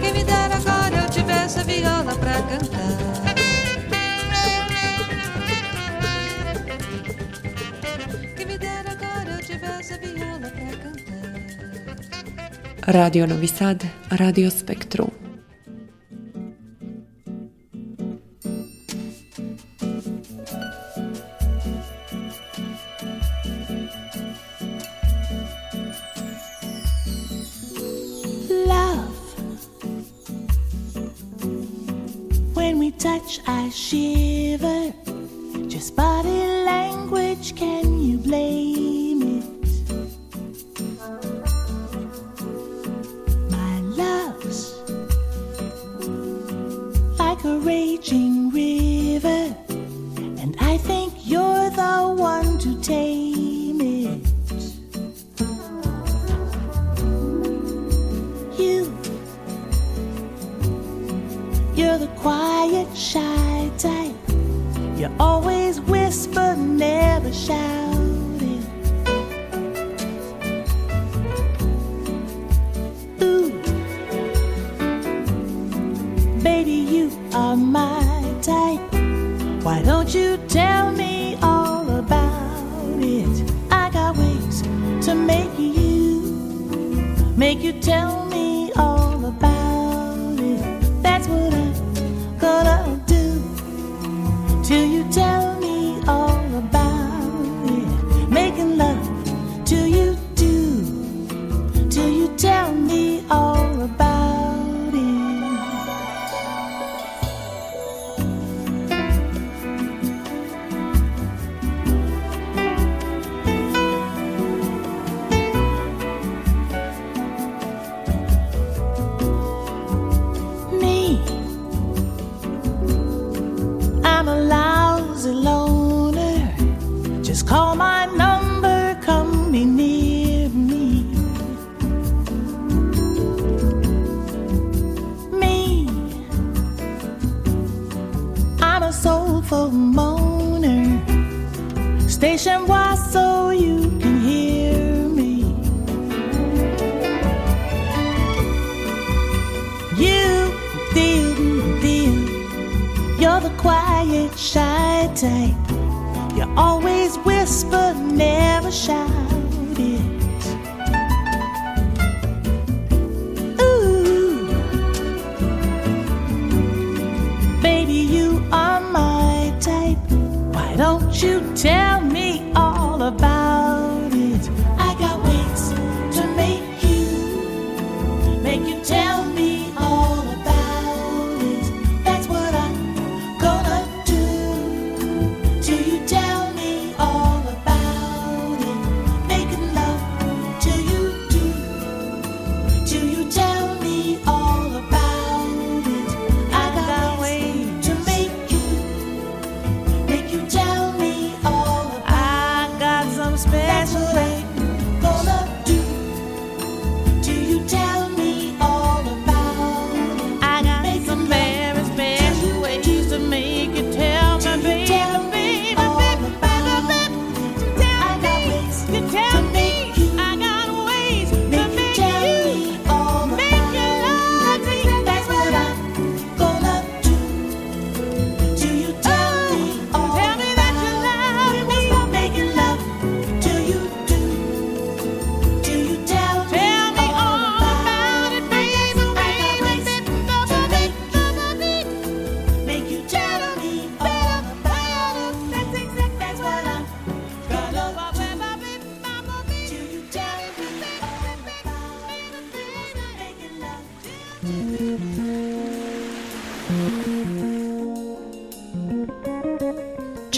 Quem 0.00 0.12
me 0.12 0.24
dera 0.24 0.56
agora 0.56 0.96
eu 1.04 1.08
tivesse 1.10 1.60
a 1.60 1.62
viola 1.62 2.14
pra 2.16 2.42
cantar. 2.42 2.90
Radio 12.92 13.26
Novi 13.28 13.46
Sad, 13.46 13.88
Radio 14.10 14.50
Spektrum. 14.50 15.19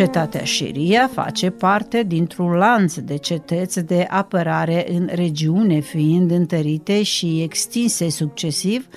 Cetatea 0.02 0.44
Șiria 0.44 1.10
face 1.12 1.50
parte 1.50 2.02
dintr-un 2.06 2.52
lanț 2.52 2.94
de 2.94 3.16
cetăți 3.16 3.84
de 3.84 4.06
apărare 4.10 4.86
în 4.92 5.08
regiune, 5.12 5.78
fiind 5.78 6.30
întărite 6.30 7.02
și 7.02 7.42
extinse 7.42 8.10
succesiv 8.10 8.88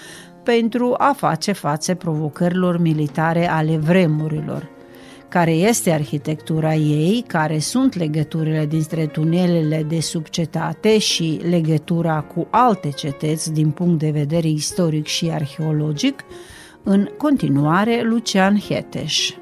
pentru 0.44 0.96
a 0.98 1.14
face 1.18 1.52
față 1.52 1.96
provocărilor 1.96 2.78
militare 2.78 3.50
ale 3.50 3.78
vremurilor. 3.78 4.70
Care 5.30 5.52
este 5.52 5.92
arhitectura 5.92 6.74
ei, 6.74 7.24
care 7.28 7.60
sunt 7.60 7.96
legăturile 7.96 8.66
dintre 8.66 9.06
tunelele 9.06 9.84
de 9.84 10.00
sub 10.00 10.28
cetate 10.28 10.98
și 10.98 11.40
legătura 11.50 12.22
cu 12.22 12.48
alte 12.50 12.90
cetăți 12.90 13.54
din 13.54 13.70
punct 13.70 14.00
de 14.00 14.10
vedere 14.10 14.48
istoric 14.48 15.06
și 15.06 15.30
arheologic, 15.30 16.24
în 16.84 17.10
continuare 17.18 18.02
Lucian 18.04 18.60
Heteș. 18.60 19.34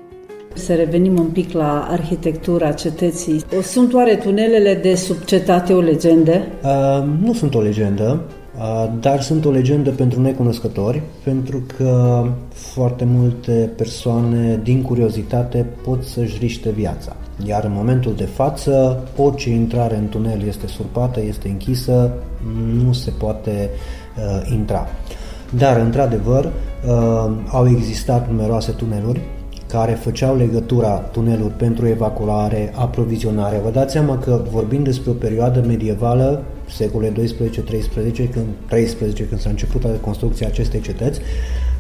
Să 0.54 0.74
revenim 0.74 1.20
un 1.20 1.26
pic 1.26 1.52
la 1.52 1.88
arhitectura 1.90 2.72
cetății. 2.72 3.44
Sunt 3.62 3.94
oare 3.94 4.16
tunelele 4.16 4.74
de 4.76 4.96
sub 4.96 5.24
cetate 5.24 5.74
o 5.74 5.80
legendă? 5.80 6.32
Uh, 6.64 7.04
nu 7.22 7.34
sunt 7.34 7.56
o 7.56 7.62
legendă, 7.62 8.22
uh, 8.58 8.92
dar 9.00 9.22
sunt 9.22 9.46
o 9.46 9.52
legendă 9.52 9.90
pentru 9.90 10.22
necunoscători, 10.22 11.02
pentru 11.24 11.64
că 11.78 12.24
foarte 12.50 13.06
multe 13.08 13.70
persoane, 13.78 14.60
din 14.64 14.82
curiozitate, 14.82 15.66
pot 15.84 16.04
să-și 16.04 16.38
riște 16.40 16.70
viața. 16.70 17.16
Iar 17.46 17.64
în 17.64 17.72
momentul 17.76 18.14
de 18.18 18.26
față, 18.26 19.04
orice 19.18 19.50
intrare 19.50 19.96
în 19.96 20.10
tunel 20.10 20.44
este 20.48 20.68
surpată, 20.68 21.22
este 21.22 21.48
închisă, 21.48 22.14
nu 22.84 22.94
se 22.94 23.12
poate 23.18 23.70
uh, 24.18 24.52
intra. 24.52 24.88
Dar, 25.58 25.78
într-adevăr, 25.78 26.46
uh, 26.46 27.32
au 27.48 27.68
existat 27.68 28.30
numeroase 28.30 28.72
tuneluri 28.72 29.22
care 29.74 29.92
făceau 29.92 30.36
legătura 30.36 30.90
tuneluri 30.90 31.54
pentru 31.54 31.88
evacuare, 31.88 32.74
aprovizionare. 32.76 33.62
Vă 33.64 33.70
dați 33.70 33.92
seama 33.92 34.18
că 34.18 34.42
vorbim 34.52 34.84
despre 34.84 35.10
o 35.10 35.14
perioadă 35.14 35.64
medievală, 35.68 36.44
secolele 36.70 37.14
12-13, 37.14 38.30
când, 38.32 38.46
13, 38.68 39.24
când 39.24 39.42
s-a 39.42 39.50
început 39.50 39.86
construcția 40.02 40.48
acestei 40.48 40.80
cetăți, 40.80 41.20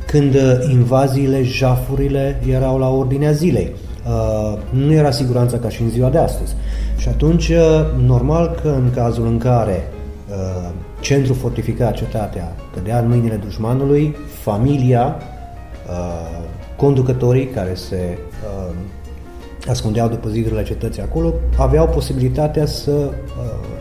când 0.07 0.35
uh, 0.35 0.41
invaziile, 0.71 1.43
jafurile 1.43 2.41
erau 2.49 2.77
la 2.77 2.89
ordinea 2.89 3.31
zilei. 3.31 3.71
Uh, 4.07 4.59
nu 4.69 4.93
era 4.93 5.11
siguranța 5.11 5.57
ca 5.57 5.69
și 5.69 5.81
în 5.81 5.89
ziua 5.89 6.09
de 6.09 6.17
astăzi. 6.17 6.53
Și 6.97 7.07
atunci, 7.07 7.47
uh, 7.47 7.57
normal 8.05 8.59
că 8.61 8.67
în 8.67 8.91
cazul 8.95 9.25
în 9.25 9.37
care 9.37 9.87
uh, 10.29 10.69
centrul 10.99 11.35
fortificat, 11.35 11.93
cetatea, 11.93 12.55
cădea 12.73 12.99
în 12.99 13.07
mâinile 13.07 13.35
dușmanului, 13.35 14.15
familia 14.43 15.15
uh, 15.89 16.42
conducătorii 16.75 17.47
care 17.47 17.73
se 17.73 18.17
uh, 18.67 18.73
ascundeau 19.67 20.07
după 20.07 20.29
zidurile 20.29 20.63
cetății 20.63 21.01
acolo 21.01 21.33
aveau 21.57 21.87
posibilitatea 21.87 22.65
să 22.65 22.91
uh, 22.91 23.73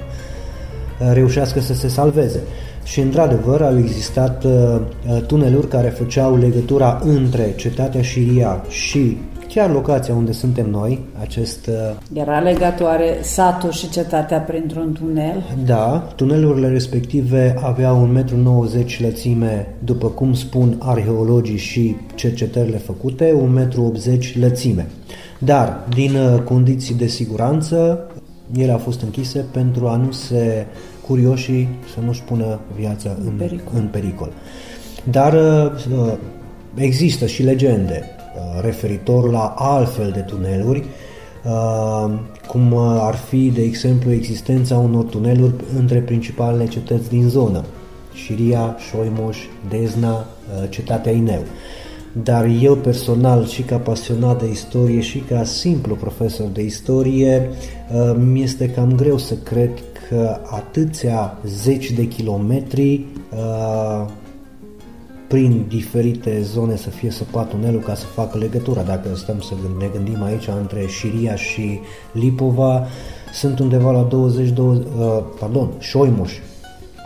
reușească 1.13 1.61
să 1.61 1.75
se 1.75 1.89
salveze. 1.89 2.41
Și 2.85 3.01
într-adevăr 3.01 3.63
au 3.63 3.79
existat 3.79 4.45
uh, 4.45 4.81
tuneluri 5.27 5.69
care 5.69 5.89
făceau 5.89 6.37
legătura 6.37 7.01
între 7.05 7.53
cetatea 7.57 8.03
Șiria 8.03 8.65
și 8.69 9.19
chiar 9.55 9.71
locația 9.71 10.15
unde 10.15 10.33
suntem 10.33 10.71
noi, 10.71 11.01
acest... 11.21 11.67
Uh, 11.67 12.21
Era 12.21 12.39
legat 12.39 12.81
oare 12.81 13.19
satul 13.23 13.71
și 13.71 13.91
cetatea 13.91 14.39
printr-un 14.39 14.93
tunel? 14.93 15.43
Da, 15.65 16.13
tunelurile 16.17 16.69
respective 16.69 17.55
aveau 17.63 18.11
1,90 18.25 18.33
m 18.35 19.03
lățime, 19.03 19.75
după 19.85 20.09
cum 20.09 20.35
spun 20.35 20.77
arheologii 20.79 21.57
și 21.57 21.97
cercetările 22.15 22.77
făcute, 22.77 23.35
1,80 23.71 24.35
m 24.35 24.41
lățime. 24.41 24.87
Dar, 25.39 25.85
din 25.95 26.15
uh, 26.15 26.41
condiții 26.41 26.95
de 26.95 27.07
siguranță, 27.07 28.07
ele 28.57 28.73
au 28.73 28.79
fost 28.79 29.03
închise 29.03 29.45
pentru 29.51 29.87
a 29.87 29.97
nu 29.97 30.11
se 30.11 30.67
curioșii 31.07 31.69
să 31.95 32.01
nu-și 32.05 32.23
pună 32.23 32.61
viața 32.77 33.17
în, 33.25 33.33
pericol. 33.39 33.73
în 33.75 33.87
pericol. 33.91 34.33
Dar 35.11 35.33
uh, 35.33 36.13
există 36.75 37.27
și 37.27 37.43
legende 37.43 38.17
Uh, 38.17 38.22
referitor 38.61 39.31
la 39.31 39.55
altfel 39.57 40.11
de 40.11 40.21
tuneluri, 40.21 40.85
uh, 41.45 42.13
cum 42.47 42.77
ar 42.77 43.15
fi, 43.15 43.51
de 43.55 43.63
exemplu, 43.63 44.13
existența 44.13 44.77
unor 44.77 45.05
tuneluri 45.05 45.55
între 45.79 45.99
principalele 45.99 46.69
cetăți 46.69 47.09
din 47.09 47.29
zonă, 47.29 47.65
Șiria, 48.13 48.77
Șoimoș, 48.91 49.39
Dezna, 49.69 50.13
uh, 50.13 50.69
cetatea 50.69 51.13
Ineu. 51.13 51.43
Dar 52.23 52.49
eu 52.61 52.75
personal 52.75 53.47
și 53.47 53.63
ca 53.63 53.77
pasionat 53.77 54.43
de 54.43 54.51
istorie 54.51 55.01
și 55.01 55.19
ca 55.19 55.45
simplu 55.45 55.95
profesor 55.95 56.47
de 56.47 56.63
istorie, 56.63 57.51
mi 58.19 58.43
este 58.43 58.71
cam 58.71 58.93
greu 58.97 59.19
să 59.19 59.35
cred 59.35 59.71
că 60.09 60.37
atâția 60.51 61.39
zeci 61.47 61.91
de 61.91 62.07
kilometri 62.07 63.05
prin 65.33 65.65
diferite 65.69 66.43
zone 66.43 66.77
să 66.77 66.91
fie 66.91 67.11
săpat 67.11 67.49
tunelul 67.49 67.81
ca 67.81 67.95
să 67.95 68.05
facă 68.05 68.39
legătura. 68.39 68.83
Dacă 68.83 69.09
stăm 69.15 69.41
să 69.41 69.55
ne 69.79 69.87
gândim 69.93 70.23
aici 70.23 70.49
între 70.61 70.87
Șiria 70.87 71.35
și 71.35 71.81
Lipova, 72.13 72.87
sunt 73.33 73.59
undeva 73.59 73.91
la 73.91 74.03
20, 74.03 74.49
20 74.49 74.85
uh, 74.85 75.23
pardon, 75.41 75.71
Șoimuș, 75.79 76.33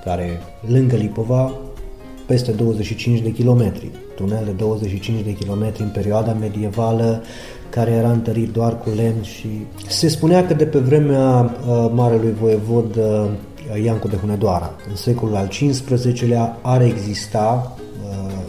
care 0.04 0.40
lângă 0.68 0.96
Lipova, 0.96 1.52
peste 2.26 2.50
25 2.50 3.20
de 3.20 3.32
kilometri. 3.32 3.90
Tunel 4.14 4.42
de 4.44 4.50
25 4.50 5.22
de 5.24 5.32
kilometri 5.32 5.82
în 5.82 5.88
perioada 5.88 6.32
medievală, 6.32 7.22
care 7.70 7.90
era 7.90 8.10
întărit 8.10 8.52
doar 8.52 8.78
cu 8.78 8.90
lemn 8.96 9.22
și 9.22 9.48
se 9.88 10.08
spunea 10.08 10.46
că 10.46 10.54
de 10.54 10.64
pe 10.64 10.78
vremea 10.78 11.56
uh, 11.68 11.90
Marelui 11.94 12.34
Voievod 12.40 12.96
uh, 12.96 13.84
Iancu 13.84 14.08
de 14.08 14.16
Hunedoara, 14.16 14.74
în 14.88 14.96
secolul 14.96 15.36
al 15.36 15.48
XV-lea, 15.48 16.58
ar 16.62 16.82
exista 16.82 17.76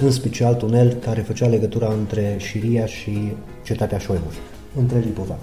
în 0.02 0.12
special 0.12 0.54
tunel 0.54 0.94
care 0.94 1.22
făcea 1.22 1.48
legătura 1.48 1.94
între 2.00 2.36
Șiria 2.38 2.86
și 2.86 3.32
cetatea 3.66 3.98
Șoimuș, 3.98 4.36
între 4.80 5.00
Lipova. 5.00 5.38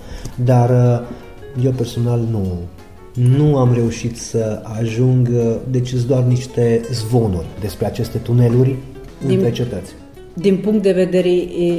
Dar 0.44 0.70
uh, 0.70 1.64
eu 1.64 1.70
personal 1.70 2.20
nu, 2.30 2.58
nu 3.14 3.56
am 3.56 3.74
reușit 3.74 4.16
să 4.16 4.60
ajung, 4.78 5.28
uh, 5.32 5.54
deci 5.70 5.88
sunt 5.88 6.06
doar 6.06 6.22
niște 6.22 6.80
zvonuri 6.92 7.46
despre 7.60 7.86
aceste 7.86 8.18
tuneluri 8.18 8.74
din, 9.26 9.36
între 9.36 9.50
cetăți. 9.50 9.92
Din 10.34 10.56
punct 10.56 10.82
de 10.82 10.92
vedere 10.92 11.30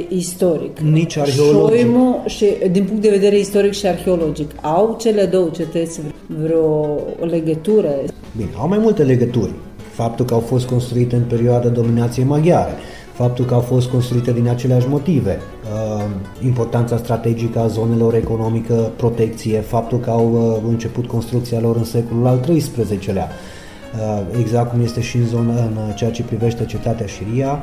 istoric. 0.08 0.78
Nici 0.78 1.16
arheologic. 1.16 1.78
Șoimu 1.78 2.22
și 2.26 2.46
din 2.70 2.84
punct 2.84 3.02
de 3.02 3.10
vedere 3.10 3.38
istoric 3.38 3.72
și 3.72 3.86
arheologic. 3.86 4.50
Au 4.60 4.96
cele 5.00 5.24
două 5.24 5.48
cetăți 5.48 6.00
vreo 6.26 6.98
legătură? 7.20 7.90
Bine, 8.36 8.50
au 8.56 8.68
mai 8.68 8.78
multe 8.78 9.02
legături 9.02 9.52
faptul 9.96 10.24
că 10.24 10.34
au 10.34 10.40
fost 10.40 10.66
construite 10.66 11.16
în 11.16 11.22
perioada 11.22 11.68
dominației 11.68 12.24
maghiare, 12.24 12.72
faptul 13.12 13.44
că 13.44 13.54
au 13.54 13.60
fost 13.60 13.88
construite 13.88 14.32
din 14.32 14.48
aceleași 14.48 14.88
motive, 14.88 15.38
uh, 15.38 16.04
importanța 16.44 16.96
strategică 16.96 17.58
a 17.58 17.66
zonelor 17.66 18.14
economică, 18.14 18.74
protecție, 18.96 19.60
faptul 19.60 19.98
că 19.98 20.10
au 20.10 20.32
uh, 20.32 20.68
început 20.68 21.06
construcția 21.06 21.60
lor 21.60 21.76
în 21.76 21.84
secolul 21.84 22.26
al 22.26 22.40
XIII-lea, 22.40 23.28
uh, 23.28 24.38
exact 24.38 24.70
cum 24.70 24.80
este 24.80 25.00
și 25.00 25.16
în, 25.16 25.26
zonă, 25.26 25.52
în 25.52 25.94
ceea 25.94 26.10
ce 26.10 26.22
privește 26.22 26.64
cetatea 26.64 27.06
Șiria, 27.06 27.58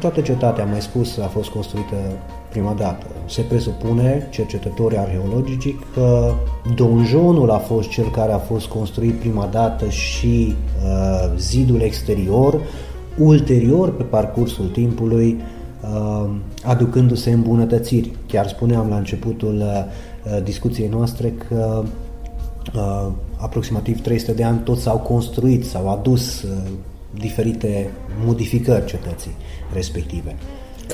toată 0.00 0.20
cetatea, 0.20 0.64
am 0.64 0.70
mai 0.70 0.80
spus, 0.80 1.18
a 1.18 1.26
fost 1.26 1.48
construită 1.48 1.96
prima 2.58 2.74
dată. 2.74 3.06
Se 3.26 3.42
presupune, 3.42 4.28
cercetătorii 4.30 4.98
arheologici, 4.98 5.74
că 5.94 6.32
donjonul 6.74 7.50
a 7.50 7.58
fost 7.58 7.88
cel 7.88 8.10
care 8.10 8.32
a 8.32 8.38
fost 8.38 8.66
construit 8.66 9.14
prima 9.14 9.48
dată 9.52 9.88
și 9.88 10.54
uh, 10.84 11.32
zidul 11.36 11.80
exterior, 11.80 12.60
ulterior, 13.18 13.96
pe 13.96 14.02
parcursul 14.02 14.66
timpului, 14.66 15.40
uh, 15.82 16.30
aducându-se 16.64 17.30
îmbunătățiri. 17.30 18.10
Chiar 18.26 18.46
spuneam 18.48 18.88
la 18.88 18.96
începutul 18.96 19.56
uh, 19.56 20.42
discuției 20.42 20.88
noastre 20.88 21.34
că 21.48 21.82
uh, 22.74 23.12
aproximativ 23.36 24.00
300 24.00 24.32
de 24.32 24.44
ani 24.44 24.58
toți 24.58 24.82
s-au 24.82 24.98
construit, 24.98 25.64
s-au 25.66 25.90
adus 25.90 26.42
uh, 26.42 26.50
diferite 27.18 27.90
modificări 28.24 28.84
cetății 28.84 29.36
respective. 29.74 30.36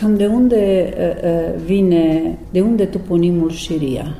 Cam 0.00 0.16
de 0.16 0.26
unde 0.26 0.92
uh, 0.98 1.62
vine, 1.64 2.38
de 2.50 2.60
unde 2.60 2.84
toponimul 2.84 3.50
Șiria? 3.50 4.16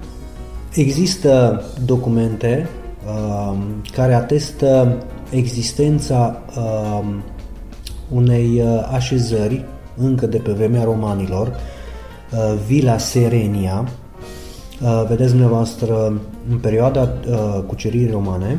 Există 0.74 1.62
documente 1.84 2.68
uh, 3.06 3.58
care 3.92 4.14
atestă 4.14 4.98
existența 5.30 6.42
uh, 6.56 7.04
unei 8.12 8.62
uh, 8.64 8.88
așezări 8.92 9.64
încă 9.96 10.26
de 10.26 10.36
pe 10.36 10.52
vremea 10.52 10.84
romanilor, 10.84 11.46
uh, 11.48 12.58
Vila 12.66 12.98
Serenia. 12.98 13.88
Uh, 14.82 15.04
vedeți 15.08 15.30
dumneavoastră, 15.30 16.20
în 16.50 16.58
perioada 16.58 17.12
uh, 17.28 17.62
cuceririi 17.66 18.10
romane, 18.10 18.58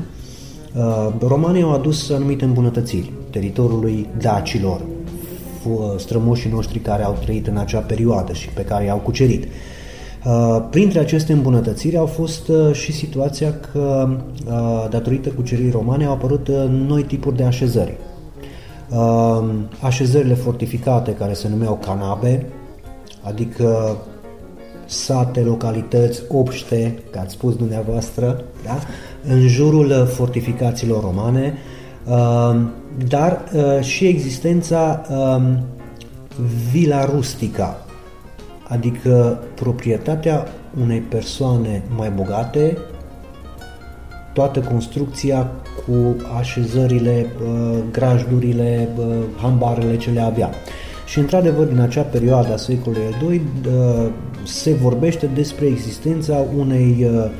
uh, 0.75 1.13
romanii 1.27 1.61
au 1.61 1.73
adus 1.73 2.09
anumite 2.09 2.45
îmbunătățiri 2.45 3.11
teritoriului 3.29 4.07
dacilor, 4.17 4.81
strămoșii 5.97 6.49
noștri 6.49 6.79
care 6.79 7.03
au 7.03 7.17
trăit 7.21 7.47
în 7.47 7.57
acea 7.57 7.79
perioadă 7.79 8.33
și 8.33 8.49
pe 8.49 8.61
care 8.61 8.85
i-au 8.85 8.97
cucerit. 8.97 9.43
Uh, 10.25 10.65
Printre 10.69 10.99
aceste 10.99 11.33
îmbunătățiri 11.33 11.97
au 11.97 12.05
fost 12.05 12.47
uh, 12.47 12.73
și 12.73 12.91
situația 12.91 13.53
că, 13.71 14.09
uh, 14.47 14.87
datorită 14.89 15.29
cuceririi 15.29 15.71
romane, 15.71 16.05
au 16.05 16.13
apărut 16.13 16.47
uh, 16.47 16.65
noi 16.69 17.03
tipuri 17.03 17.35
de 17.35 17.43
așezări. 17.43 17.97
Uh, 18.89 19.43
Așezările 19.81 20.33
fortificate, 20.33 21.11
care 21.11 21.33
se 21.33 21.47
numeau 21.49 21.79
canabe, 21.85 22.45
adică 23.21 23.97
sate, 24.85 25.39
localități, 25.39 26.21
obște, 26.29 26.99
ca 27.11 27.19
ați 27.19 27.33
spus 27.33 27.55
dumneavoastră, 27.55 28.43
da? 28.63 28.77
în 29.27 29.47
jurul 29.47 29.85
uh, 29.85 30.05
fortificațiilor 30.05 31.03
romane, 31.03 31.53
uh, 31.53 31.74
dar 33.07 33.43
uh, 33.53 33.83
și 33.83 34.07
existența 34.07 35.01
um, 35.09 35.65
vila 36.71 37.05
rustica, 37.05 37.85
adică 38.67 39.39
proprietatea 39.55 40.47
unei 40.83 40.99
persoane 40.99 41.83
mai 41.97 42.09
bogate, 42.09 42.77
toată 44.33 44.59
construcția 44.59 45.51
cu 45.85 46.15
așezările, 46.37 47.25
uh, 47.43 47.77
grajdurile, 47.91 48.89
uh, 48.97 49.05
hambarele 49.41 49.97
ce 49.97 50.09
le 50.09 50.21
avea. 50.21 50.49
Și 51.05 51.19
într-adevăr, 51.19 51.65
din 51.65 51.79
acea 51.79 52.01
perioadă 52.01 52.53
a 52.53 52.57
secolului 52.57 53.05
al 53.05 53.31
II 53.31 53.41
uh, 53.67 54.11
se 54.43 54.73
vorbește 54.73 55.29
despre 55.33 55.65
existența 55.65 56.45
unei 56.57 57.07
uh, 57.11 57.31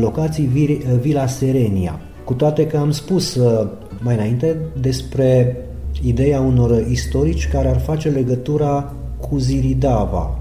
locații 0.00 0.46
Vi- 0.52 0.70
uh, 0.70 0.98
Villa 1.00 1.26
Serenia. 1.26 2.00
Cu 2.24 2.32
toate 2.32 2.66
că 2.66 2.76
am 2.76 2.90
spus 2.90 3.34
uh, 3.34 3.66
mai 4.00 4.14
înainte 4.14 4.56
despre 4.80 5.56
ideea 6.02 6.40
unor 6.40 6.86
istorici 6.88 7.48
care 7.48 7.68
ar 7.68 7.78
face 7.78 8.08
legătura 8.08 8.92
cu 9.20 9.38
Ziridava. 9.38 10.38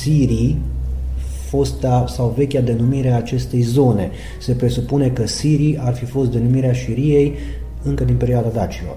Sirii, 0.00 0.58
fosta 1.48 2.04
sau 2.08 2.34
vechea 2.36 2.60
denumire 2.60 3.10
a 3.10 3.16
acestei 3.16 3.60
zone. 3.60 4.10
Se 4.40 4.52
presupune 4.52 5.08
că 5.08 5.26
Sirii 5.26 5.78
ar 5.80 5.94
fi 5.94 6.04
fost 6.04 6.30
denumirea 6.30 6.72
Șiriei 6.72 7.34
încă 7.82 8.04
din 8.04 8.16
perioada 8.16 8.48
dacilor. 8.48 8.96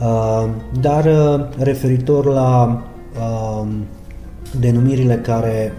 Uh, 0.00 0.48
Dar 0.80 1.04
uh, 1.04 1.46
referitor 1.58 2.24
la 2.24 2.82
uh, 3.14 3.68
denumirile 4.60 5.14
care, 5.14 5.72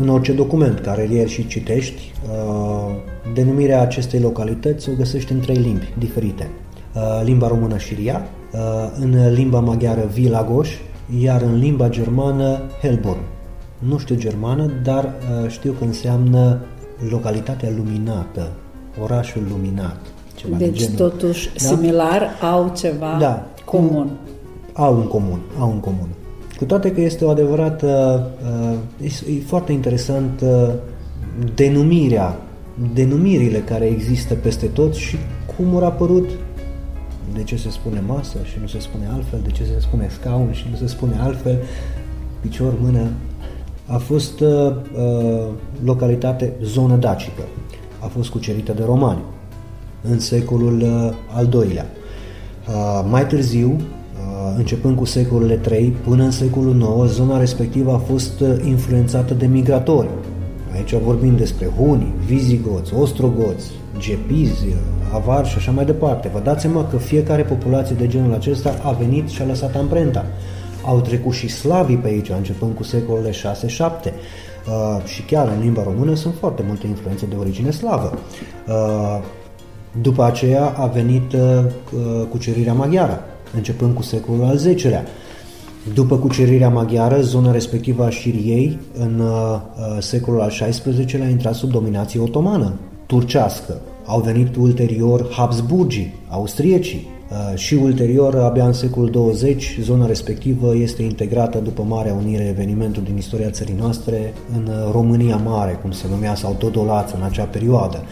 în 0.00 0.08
orice 0.08 0.32
document 0.32 0.80
care 0.80 1.06
îl 1.06 1.10
ieri 1.10 1.30
și 1.30 1.46
citești, 1.46 2.12
uh, 2.30 2.94
denumirea 3.34 3.80
acestei 3.80 4.20
localități 4.20 4.88
o 4.88 4.92
găsești 4.96 5.32
în 5.32 5.40
trei 5.40 5.56
limbi 5.56 5.94
diferite. 5.98 6.50
Uh, 6.94 7.00
Limba 7.24 7.48
română 7.48 7.76
Șiria, 7.78 8.20
uh, 8.52 8.58
în 9.00 9.32
limba 9.32 9.60
maghiară 9.60 10.08
Vilagos, 10.12 10.68
iar 11.20 11.42
în 11.42 11.58
limba 11.58 11.88
germană 11.88 12.60
Helborn. 12.82 13.20
Nu 13.78 13.98
știu 13.98 14.14
germană, 14.16 14.70
dar 14.84 15.04
uh, 15.04 15.50
știu 15.50 15.72
că 15.78 15.84
înseamnă 15.84 16.58
localitatea 17.10 17.68
luminată, 17.76 18.48
orașul 19.02 19.42
luminat. 19.50 19.96
Ceva 20.34 20.56
de 20.56 20.64
Deci, 20.64 20.78
genul. 20.78 20.96
totuși, 20.96 21.48
Da? 21.52 21.58
similar, 21.58 22.28
au 22.52 22.72
ceva 22.76 23.16
Da, 23.20 23.46
cu- 23.64 23.76
comun. 23.76 24.10
Au 24.72 24.96
în 24.96 25.06
comun, 25.06 25.40
au 25.58 25.70
în 25.70 25.78
comun. 25.80 26.08
Cu 26.58 26.64
toate 26.64 26.92
că 26.92 27.00
este 27.00 27.24
o 27.24 27.30
adevărată, 27.30 28.22
uh, 29.00 29.06
e, 29.28 29.32
e 29.36 29.40
foarte 29.46 29.72
interesant 29.72 30.40
uh, 30.40 30.68
denumirea, 31.54 32.36
denumirile 32.94 33.58
care 33.58 33.84
există 33.84 34.34
peste 34.34 34.66
tot 34.66 34.94
și 34.94 35.16
cum 35.56 35.76
au 35.76 35.84
apărut, 35.84 36.28
de 37.34 37.42
ce 37.42 37.56
se 37.56 37.70
spune 37.70 38.02
masă 38.06 38.38
și 38.44 38.58
nu 38.60 38.66
se 38.66 38.80
spune 38.80 39.08
altfel, 39.12 39.40
de 39.44 39.50
ce 39.50 39.64
se 39.64 39.80
spune 39.80 40.08
scaun 40.10 40.52
și 40.52 40.66
nu 40.70 40.76
se 40.76 40.86
spune 40.86 41.16
altfel, 41.20 41.58
picior, 42.40 42.74
mână. 42.80 43.10
A 43.86 43.96
fost 43.96 44.40
uh, 44.40 44.48
uh, 44.96 45.48
localitate, 45.84 46.52
zonă 46.62 46.96
dacică. 46.96 47.42
A 47.98 48.06
fost 48.06 48.30
cucerită 48.30 48.72
de 48.72 48.82
romani 48.84 49.20
în 50.02 50.18
secolul 50.18 50.80
uh, 50.80 51.12
al 51.34 51.46
doilea. 51.46 51.86
Uh, 52.68 53.04
mai 53.10 53.26
târziu, 53.26 53.70
uh, 53.70 54.54
începând 54.56 54.96
cu 54.96 55.04
secolele 55.04 55.56
3 55.56 55.96
până 56.04 56.24
în 56.24 56.30
secolul 56.30 56.74
9, 56.74 57.06
zona 57.06 57.38
respectivă 57.38 57.92
a 57.92 57.98
fost 57.98 58.40
uh, 58.40 58.54
influențată 58.64 59.34
de 59.34 59.46
migratori. 59.46 60.08
Aici 60.74 60.94
vorbim 60.94 61.36
despre 61.36 61.66
huni, 61.66 62.14
vizigoți, 62.26 62.94
ostrogoți, 62.94 63.70
gepizi, 63.98 64.66
uh, 64.66 64.74
avari 65.12 65.48
și 65.48 65.56
așa 65.56 65.70
mai 65.70 65.84
departe. 65.84 66.30
Vă 66.32 66.40
dați 66.44 66.60
seama 66.60 66.86
că 66.86 66.96
fiecare 66.96 67.42
populație 67.42 67.96
de 67.98 68.06
genul 68.06 68.34
acesta 68.34 68.80
a 68.82 68.90
venit 68.90 69.28
și 69.28 69.42
a 69.42 69.46
lăsat 69.46 69.76
amprenta. 69.76 70.26
Au 70.84 71.00
trecut 71.00 71.32
și 71.32 71.48
slavii 71.48 71.96
pe 71.96 72.08
aici, 72.08 72.28
începând 72.28 72.74
cu 72.74 72.82
secolele 72.82 73.30
6-7. 73.30 73.34
Uh, 74.68 75.04
și 75.04 75.22
chiar 75.22 75.48
în 75.48 75.60
limba 75.62 75.82
română 75.82 76.14
sunt 76.14 76.34
foarte 76.38 76.62
multe 76.66 76.86
influențe 76.86 77.26
de 77.26 77.34
origine 77.38 77.70
slavă. 77.70 78.18
Uh, 78.68 79.20
după 80.00 80.24
aceea 80.24 80.74
a 80.76 80.86
venit 80.86 81.32
uh, 81.32 81.40
uh, 81.40 82.26
cucerirea 82.30 82.72
maghiară, 82.72 83.20
începând 83.54 83.94
cu 83.94 84.02
secolul 84.02 84.44
al 84.44 84.74
X-lea. 84.74 85.04
După 85.94 86.16
cucerirea 86.16 86.68
maghiară, 86.68 87.20
zona 87.20 87.52
respectivă 87.52 88.04
a 88.04 88.10
Șiriei, 88.10 88.78
în 88.98 89.18
uh, 89.18 89.26
uh, 89.26 90.00
secolul 90.00 90.40
al 90.40 90.48
XVI-lea, 90.48 91.26
a 91.26 91.28
intrat 91.28 91.54
sub 91.54 91.70
dominație 91.70 92.20
otomană, 92.20 92.72
turcească. 93.06 93.80
Au 94.06 94.20
venit 94.20 94.56
ulterior 94.56 95.30
Habsburgii, 95.30 96.14
austriecii, 96.28 97.06
Uh, 97.06 97.11
și 97.54 97.74
ulterior, 97.74 98.36
abia 98.36 98.66
în 98.66 98.72
secolul 98.72 99.10
20, 99.10 99.78
zona 99.80 100.06
respectivă 100.06 100.76
este 100.76 101.02
integrată 101.02 101.58
după 101.58 101.82
Marea 101.82 102.14
Unire, 102.14 102.46
evenimentul 102.48 103.02
din 103.02 103.16
istoria 103.16 103.50
țării 103.50 103.74
noastre, 103.78 104.34
în 104.56 104.66
uh, 104.66 104.92
România 104.92 105.36
Mare, 105.36 105.78
cum 105.82 105.90
se 105.90 106.06
numea, 106.10 106.34
sau 106.34 106.56
Dodolață 106.58 107.16
în 107.16 107.22
acea 107.22 107.44
perioadă. 107.44 108.02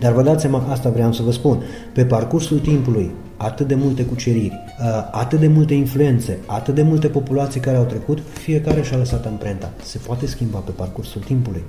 Dar 0.00 0.12
vă 0.12 0.22
dați 0.22 0.40
seama, 0.40 0.66
asta 0.68 0.90
vreau 0.90 1.12
să 1.12 1.22
vă 1.22 1.32
spun, 1.32 1.62
pe 1.94 2.04
parcursul 2.04 2.58
timpului, 2.58 3.10
atât 3.36 3.66
de 3.66 3.74
multe 3.74 4.04
cuceriri, 4.04 4.52
uh, 4.80 5.08
atât 5.10 5.40
de 5.40 5.48
multe 5.48 5.74
influențe, 5.74 6.38
atât 6.46 6.74
de 6.74 6.82
multe 6.82 7.08
populații 7.08 7.60
care 7.60 7.76
au 7.76 7.84
trecut, 7.84 8.18
fiecare 8.32 8.82
și-a 8.82 8.96
lăsat 8.96 9.26
amprenta. 9.26 9.70
Se 9.82 9.98
poate 10.06 10.26
schimba 10.26 10.58
pe 10.58 10.70
parcursul 10.70 11.20
timpului. 11.20 11.62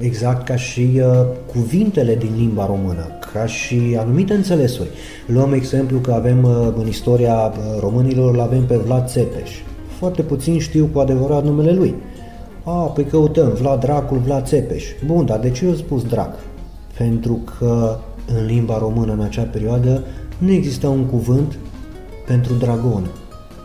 Exact 0.00 0.44
ca 0.44 0.56
și 0.56 0.90
uh, 0.94 1.26
cuvintele 1.52 2.14
din 2.14 2.32
limba 2.36 2.66
română, 2.66 3.06
ca 3.32 3.46
și 3.46 3.96
anumite 3.98 4.34
înțelesuri. 4.34 4.88
Luăm 5.26 5.52
exemplu 5.52 5.98
că 5.98 6.12
avem 6.12 6.44
uh, 6.44 6.72
în 6.76 6.86
istoria 6.86 7.34
uh, 7.34 7.80
românilor, 7.80 8.34
îl 8.34 8.40
avem 8.40 8.64
pe 8.64 8.76
Vlad 8.76 9.08
Țepeș. 9.08 9.50
Foarte 9.98 10.22
puțin 10.22 10.58
știu 10.58 10.88
cu 10.92 10.98
adevărat 10.98 11.44
numele 11.44 11.72
lui. 11.72 11.94
A, 12.64 12.70
păi 12.70 13.04
căutăm 13.04 13.48
Vlad 13.48 13.80
Dracul, 13.80 14.18
Vlad 14.18 14.46
Țepeș. 14.46 14.84
Bun, 15.06 15.24
dar 15.26 15.38
de 15.38 15.50
ce 15.50 15.64
eu 15.64 15.74
spus 15.74 16.04
drac? 16.04 16.38
Pentru 16.98 17.40
că 17.58 17.96
în 18.38 18.46
limba 18.46 18.78
română 18.78 19.12
în 19.12 19.20
acea 19.20 19.42
perioadă 19.42 20.02
nu 20.38 20.50
exista 20.50 20.88
un 20.88 21.04
cuvânt 21.04 21.58
pentru 22.26 22.54
dragon. 22.54 23.10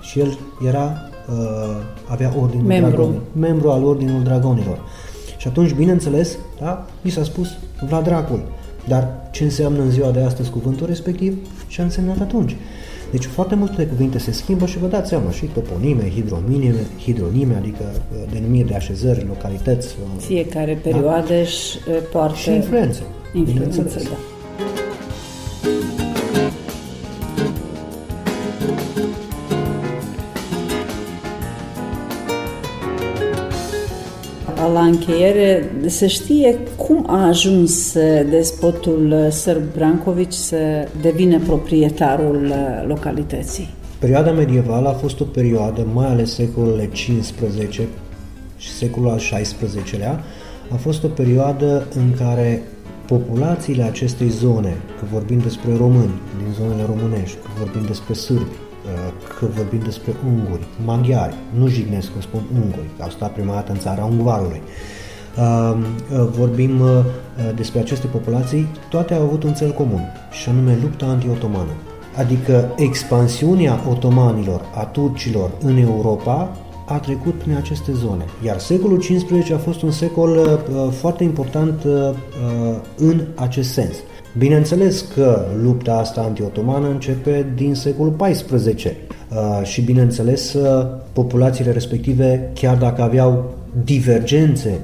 Și 0.02 0.20
el 0.20 0.38
era, 0.68 1.10
uh, 1.30 1.82
avea 2.08 2.34
ordinul 2.42 2.66
Membru. 2.66 2.90
dragonilor. 2.90 3.22
Membru 3.32 3.70
al 3.70 3.84
ordinul 3.84 4.24
dragonilor. 4.24 4.80
Și 5.46 5.52
atunci, 5.52 5.74
bineînțeles, 5.74 6.38
da, 6.60 6.86
mi 7.02 7.12
s-a 7.12 7.24
spus 7.24 7.48
Vlad 7.88 8.04
Dracul. 8.04 8.44
Dar 8.88 9.08
ce 9.32 9.44
înseamnă 9.44 9.82
în 9.82 9.90
ziua 9.92 10.12
de 10.12 10.20
astăzi 10.20 10.50
cuvântul 10.50 10.88
respectiv 10.88 11.38
și 11.68 11.82
a 11.82 11.84
însemnat 11.84 12.20
atunci. 12.22 12.56
Deci 13.12 13.26
foarte 13.26 13.56
multe 13.56 13.86
cuvinte 13.86 14.18
se 14.20 14.32
schimbă 14.32 14.66
și 14.66 14.78
vă 14.78 14.88
dați 14.88 15.10
seama 15.10 15.32
și 15.32 15.46
toponime, 15.46 16.10
hidronime, 16.10 16.76
hidronime 17.00 17.56
adică 17.56 17.84
uh, 17.94 18.18
denumiri 18.32 18.68
de 18.68 18.76
așezări, 18.76 19.26
localități. 19.28 19.96
uh, 20.16 20.22
Fiecare 20.22 20.80
perioadă 20.84 21.42
își 21.42 21.78
uh, 21.90 21.96
poartă 22.12 22.36
și 22.36 22.52
influențe. 22.52 23.02
influență, 23.34 23.78
bineînțeles. 23.78 24.04
da. 24.04 24.35
Încheiere, 34.86 35.72
se 35.86 36.08
știe 36.08 36.58
cum 36.78 37.04
a 37.08 37.28
ajuns 37.28 37.94
uh, 37.94 38.30
despotul 38.30 39.14
uh, 39.26 39.32
sârb 39.32 39.64
Brancovici 39.74 40.34
să 40.34 40.58
devină 41.02 41.40
proprietarul 41.40 42.46
uh, 42.46 42.88
localității. 42.88 43.70
Perioada 44.00 44.32
medievală 44.32 44.88
a 44.88 44.94
fost 44.94 45.20
o 45.20 45.24
perioadă, 45.24 45.88
mai 45.94 46.08
ales 46.08 46.34
secolele 46.34 46.90
15 46.92 47.88
și 48.58 48.70
secolul 48.70 49.10
al 49.10 49.18
XVI-lea, 49.18 50.24
a 50.72 50.76
fost 50.76 51.04
o 51.04 51.08
perioadă 51.08 51.88
în 51.96 52.14
care 52.18 52.64
populațiile 53.08 53.84
acestei 53.84 54.30
zone, 54.30 54.78
că 55.00 55.06
vorbim 55.12 55.40
despre 55.40 55.76
români 55.78 56.22
din 56.38 56.54
zonele 56.54 56.84
românești, 56.86 57.38
că 57.38 57.50
vorbim 57.60 57.82
despre 57.88 58.14
sârbi, 58.14 58.56
că 59.40 59.46
vorbim 59.56 59.80
despre 59.84 60.14
unguri, 60.28 60.68
maghiari, 60.86 61.36
nu 61.58 61.68
jignesc 61.68 62.14
că 62.14 62.22
spun 62.22 62.42
unguri, 62.54 62.90
că 62.98 63.04
au 63.04 63.10
stat 63.10 63.34
prima 63.34 63.54
dată 63.54 63.72
în 63.72 63.80
țara 63.80 64.04
ungvarului, 64.04 64.62
Uh, 65.38 65.78
uh, 66.12 66.28
vorbim 66.38 66.80
uh, 66.80 67.04
despre 67.56 67.80
aceste 67.80 68.08
populații, 68.08 68.68
toate 68.90 69.14
au 69.14 69.22
avut 69.22 69.44
un 69.44 69.54
cel 69.54 69.72
comun, 69.72 70.02
și 70.32 70.50
anume 70.50 70.78
lupta 70.82 71.06
anti-otomană. 71.06 71.72
Adică 72.18 72.74
expansiunea 72.76 73.80
otomanilor, 73.90 74.62
a 74.76 74.84
turcilor 74.84 75.52
în 75.64 75.78
Europa, 75.78 76.58
a 76.88 77.00
trecut 77.00 77.34
prin 77.34 77.56
aceste 77.56 77.92
zone. 77.92 78.26
Iar 78.46 78.60
secolul 78.60 78.98
XV 78.98 79.52
a 79.54 79.58
fost 79.58 79.82
un 79.82 79.92
secol 79.92 80.30
uh, 80.30 80.92
foarte 80.92 81.24
important 81.24 81.84
uh, 81.84 81.92
uh, 81.92 82.76
în 82.98 83.22
acest 83.36 83.72
sens. 83.72 83.96
Bineînțeles 84.38 85.06
că 85.14 85.46
lupta 85.62 85.98
asta 85.98 86.22
antiotomană 86.22 86.90
începe 86.90 87.46
din 87.56 87.76
secolul 87.76 88.16
XIV 88.16 88.86
uh, 88.86 89.64
și 89.64 89.82
bineînțeles 89.82 90.54
uh, 90.54 90.86
populațiile 91.14 91.72
respective, 91.72 92.52
chiar 92.54 92.78
dacă 92.78 93.02
aveau 93.02 93.54
divergențe, 93.84 94.80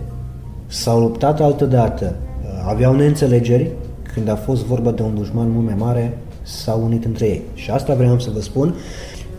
s-au 0.68 0.99
luptat 0.99 1.41
altădată, 1.41 2.16
uh, 2.43 2.49
aveau 2.68 2.95
neînțelegeri, 2.95 3.72
când 4.14 4.30
a 4.30 4.36
fost 4.36 4.64
vorba 4.64 4.91
de 4.91 5.02
un 5.02 5.16
dușman 5.16 5.52
mult 5.52 5.66
mai 5.66 5.76
mare, 5.78 6.18
s-au 6.41 6.84
unit 6.84 7.06
între 7.06 7.26
ei. 7.26 7.41
Și 7.54 7.72
asta 7.72 7.93
vreau 7.93 8.20
să 8.20 8.30
vă 8.34 8.41
spun. 8.41 8.74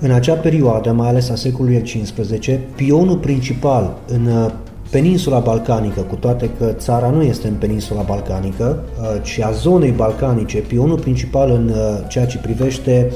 În 0.00 0.10
acea 0.10 0.34
perioadă, 0.34 0.92
mai 0.92 1.08
ales 1.08 1.30
a 1.30 1.34
secolului 1.34 1.82
XV, 1.82 2.58
pionul 2.74 3.16
principal 3.16 3.96
în 4.06 4.26
uh, 4.26 4.50
peninsula 4.92 5.38
balcanică, 5.38 6.00
cu 6.00 6.14
toate 6.14 6.50
că 6.58 6.72
țara 6.72 7.10
nu 7.10 7.22
este 7.22 7.48
în 7.48 7.54
peninsula 7.54 8.02
balcanică, 8.02 8.84
uh, 9.00 9.22
ci 9.22 9.40
a 9.40 9.50
zonei 9.50 9.90
balcanice, 9.90 10.58
pionul 10.58 10.98
principal 10.98 11.50
în 11.50 11.68
uh, 11.68 11.76
ceea 12.08 12.26
ce 12.26 12.38
privește 12.38 13.10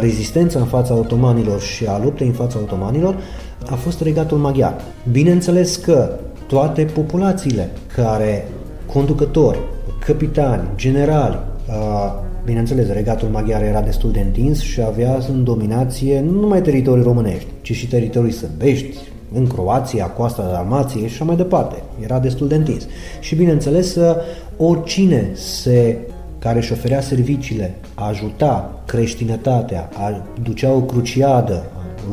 rezistența 0.00 0.58
în 0.58 0.64
fața 0.64 0.94
otomanilor 0.94 1.60
și 1.60 1.86
a 1.86 2.00
luptei 2.02 2.26
în 2.26 2.32
fața 2.32 2.58
otomanilor, 2.58 3.16
a 3.70 3.74
fost 3.74 4.00
regatul 4.02 4.38
maghiar. 4.38 4.74
Bineînțeles 5.10 5.76
că 5.76 6.10
toate 6.46 6.82
populațiile 6.82 7.70
care 7.94 8.48
conducători, 8.92 9.58
capitani, 10.06 10.68
generali, 10.76 11.38
Bineînțeles, 12.44 12.88
regatul 12.88 13.28
maghiar 13.28 13.62
era 13.62 13.80
destul 13.80 14.10
de 14.10 14.20
întins 14.20 14.60
și 14.60 14.82
avea 14.82 15.18
în 15.28 15.44
dominație 15.44 16.20
nu 16.20 16.40
numai 16.40 16.62
teritorii 16.62 17.02
românești, 17.02 17.46
ci 17.62 17.72
și 17.72 17.88
teritorii 17.88 18.32
sârbești, 18.32 18.96
în 19.32 19.46
Croația, 19.46 20.06
coasta 20.06 20.50
Dalmației 20.50 21.08
și 21.08 21.14
așa 21.14 21.24
mai 21.24 21.36
departe. 21.36 21.82
Era 22.02 22.18
destul 22.18 22.48
de 22.48 22.54
întins. 22.54 22.86
Și 23.20 23.34
bineînțeles, 23.34 23.96
oricine 24.56 25.30
se 25.34 25.98
care 26.38 26.58
își 26.58 26.72
oferea 26.72 27.00
serviciile, 27.00 27.74
ajuta 27.94 28.80
creștinătatea, 28.86 29.88
ducea 30.42 30.70
o 30.70 30.80
cruciadă, 30.80 31.64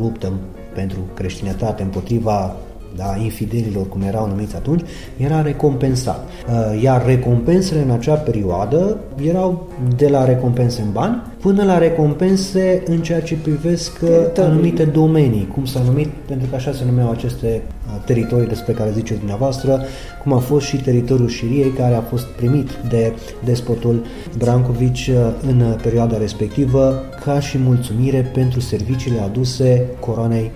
luptă 0.01 0.33
pentru 0.73 0.99
creștinătate 1.13 1.83
împotriva 1.83 2.55
da, 2.95 3.15
infidelilor, 3.23 3.87
cum 3.89 4.01
erau 4.01 4.27
numiți 4.27 4.55
atunci, 4.55 4.81
era 5.17 5.41
recompensat. 5.41 6.27
Uh, 6.27 6.81
iar 6.81 7.05
recompensele 7.05 7.81
în 7.81 7.89
acea 7.89 8.15
perioadă 8.15 8.97
erau 9.27 9.67
de 9.95 10.07
la 10.07 10.25
recompense 10.25 10.81
în 10.81 10.91
bani 10.91 11.21
până 11.41 11.63
la 11.63 11.77
recompense 11.77 12.83
în 12.85 13.01
ceea 13.01 13.21
ce 13.21 13.35
privesc 13.35 13.99
uh, 14.01 14.09
anumite 14.37 14.83
domenii, 14.83 15.47
cum 15.53 15.65
s-a 15.65 15.81
numit, 15.85 16.07
pentru 16.07 16.47
că 16.49 16.55
așa 16.55 16.71
se 16.71 16.85
numeau 16.85 17.11
aceste 17.11 17.61
uh, 17.87 18.03
teritorii 18.05 18.47
despre 18.47 18.73
care 18.73 18.91
ziceți 18.93 19.19
dumneavoastră, 19.19 19.81
cum 20.23 20.33
a 20.33 20.37
fost 20.37 20.65
și 20.65 20.77
teritoriul 20.77 21.27
Șiriei, 21.27 21.69
care 21.69 21.95
a 21.95 22.01
fost 22.01 22.25
primit 22.25 22.69
de 22.89 23.13
despotul 23.43 24.05
Brancovici 24.37 25.09
în 25.47 25.77
perioada 25.81 26.17
respectivă, 26.17 27.03
ca 27.23 27.39
și 27.39 27.57
mulțumire 27.57 28.31
pentru 28.33 28.59
serviciile 28.59 29.19
aduse 29.19 29.85
coroanei 29.99 30.51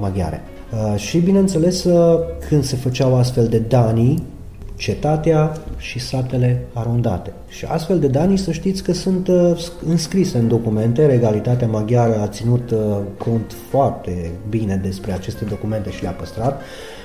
maghiare. 0.00 0.42
Uh, 0.74 0.98
și, 0.98 1.18
bineînțeles, 1.18 1.84
uh, 1.84 2.18
când 2.48 2.64
se 2.64 2.76
făceau 2.76 3.16
astfel 3.16 3.46
de 3.46 3.58
danii, 3.58 4.22
cetatea 4.76 5.56
și 5.76 5.98
satele 5.98 6.66
arondate. 6.72 7.32
Și 7.48 7.64
astfel 7.64 7.98
de 7.98 8.06
danii, 8.06 8.36
să 8.36 8.52
știți 8.52 8.82
că 8.82 8.92
sunt 8.92 9.28
uh, 9.28 9.66
înscrise 9.86 10.38
în 10.38 10.48
documente. 10.48 11.06
Regalitatea 11.06 11.66
maghiară 11.66 12.20
a 12.20 12.26
ținut 12.26 12.74
cont 13.18 13.56
foarte 13.70 14.30
bine 14.48 14.80
despre 14.82 15.12
aceste 15.12 15.44
documente 15.44 15.90
și 15.90 16.02
le-a 16.02 16.10
păstrat. 16.10 16.60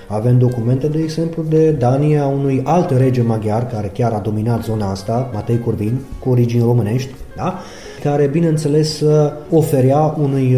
Avem 0.07 0.37
documente, 0.37 0.87
de 0.87 0.99
exemplu, 0.99 1.43
de 1.43 1.71
danii 1.71 2.17
a 2.17 2.27
unui 2.27 2.61
alt 2.63 2.89
rege 2.89 3.21
maghiar, 3.21 3.67
care 3.67 3.87
chiar 3.87 4.11
a 4.11 4.19
dominat 4.19 4.63
zona 4.63 4.91
asta, 4.91 5.29
Matei 5.33 5.59
Curvin, 5.59 5.99
cu 6.19 6.29
origini 6.29 6.63
românești, 6.63 7.09
da? 7.35 7.59
care, 8.03 8.27
bineînțeles, 8.27 9.03
oferea 9.49 10.15
unui 10.17 10.57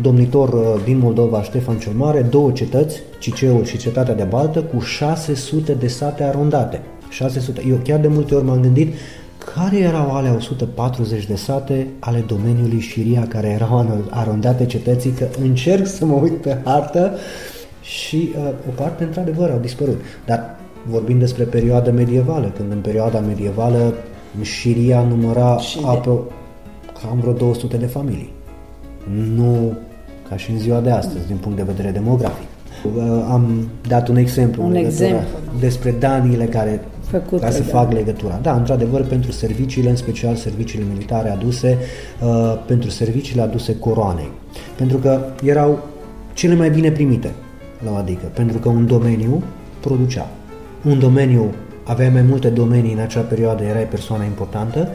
domnitor 0.00 0.48
uh, 0.48 0.82
din 0.84 0.98
Moldova, 0.98 1.42
Ștefan 1.42 1.78
cel 1.78 1.92
Mare, 1.92 2.22
două 2.22 2.50
cetăți, 2.50 3.02
Ciceul 3.18 3.64
și 3.64 3.76
cetatea 3.76 4.14
de 4.14 4.22
Baltă, 4.22 4.62
cu 4.62 4.80
600 4.80 5.72
de 5.72 5.86
sate 5.86 6.22
arondate. 6.22 6.80
600. 7.08 7.62
Eu 7.68 7.76
chiar 7.84 8.00
de 8.00 8.08
multe 8.08 8.34
ori 8.34 8.44
m-am 8.44 8.60
gândit 8.60 8.94
care 9.54 9.78
erau 9.78 10.14
alea 10.14 10.34
140 10.34 11.26
de 11.26 11.36
sate 11.36 11.86
ale 11.98 12.24
domeniului 12.26 12.80
Șiria 12.80 13.26
care 13.28 13.48
erau 13.48 14.04
arondate 14.10 14.66
cetății, 14.66 15.10
că 15.10 15.26
încerc 15.42 15.86
să 15.86 16.04
mă 16.04 16.14
uit 16.14 16.36
pe 16.36 16.58
hartă 16.64 17.12
și 17.80 18.32
uh, 18.36 18.48
o 18.68 18.82
parte, 18.82 19.04
într-adevăr, 19.04 19.50
au 19.50 19.58
dispărut. 19.58 20.00
Dar 20.26 20.56
vorbim 20.82 21.18
despre 21.18 21.44
perioada 21.44 21.90
medievală, 21.90 22.52
când 22.56 22.72
în 22.72 22.78
perioada 22.78 23.20
medievală 23.20 23.94
Șiria 24.42 25.02
număra 25.02 25.58
apro- 25.58 26.32
cam 27.02 27.20
vreo 27.20 27.32
200 27.32 27.76
de 27.76 27.86
familii. 27.86 28.32
Nu 29.34 29.72
ca 30.28 30.36
și 30.36 30.50
în 30.50 30.58
ziua 30.58 30.80
de 30.80 30.90
astăzi, 30.90 31.26
din 31.26 31.36
punct 31.36 31.56
de 31.56 31.62
vedere 31.62 31.90
demografic. 31.90 32.46
Am 33.28 33.68
dat 33.88 34.08
un 34.08 34.16
exemplu, 34.16 34.64
un 34.64 34.74
exemplu. 34.74 35.26
despre 35.60 35.90
daniile 35.98 36.44
care 36.44 36.80
Făcute, 37.10 37.44
ca 37.44 37.50
să 37.50 37.62
da. 37.62 37.78
fac 37.78 37.92
legătura. 37.92 38.38
Da, 38.42 38.54
într-adevăr, 38.54 39.04
pentru 39.04 39.32
serviciile, 39.32 39.90
în 39.90 39.96
special 39.96 40.34
serviciile 40.34 40.84
militare 40.92 41.30
aduse, 41.30 41.78
uh, 42.22 42.58
pentru 42.66 42.90
serviciile 42.90 43.42
aduse 43.42 43.78
coroanei. 43.78 44.30
Pentru 44.76 44.96
că 44.96 45.20
erau 45.44 45.78
cele 46.34 46.54
mai 46.54 46.70
bine 46.70 46.90
primite 46.90 47.32
la 47.84 47.98
adică, 47.98 48.26
pentru 48.34 48.58
că 48.58 48.68
un 48.68 48.86
domeniu 48.86 49.42
producea. 49.80 50.28
Un 50.84 50.98
domeniu, 50.98 51.54
avea 51.84 52.10
mai 52.10 52.22
multe 52.22 52.48
domenii 52.48 52.92
în 52.92 52.98
acea 52.98 53.20
perioadă, 53.20 53.64
erai 53.64 53.88
persoana 53.88 54.24
importantă, 54.24 54.88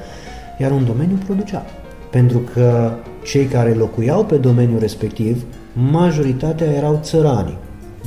iar 0.59 0.71
un 0.71 0.85
domeniu 0.85 1.17
producea. 1.25 1.65
Pentru 2.11 2.37
că 2.53 2.91
cei 3.23 3.45
care 3.45 3.73
locuiau 3.73 4.25
pe 4.25 4.35
domeniul 4.35 4.79
respectiv, 4.79 5.43
majoritatea 5.73 6.71
erau 6.71 6.99
țărani. 7.01 7.57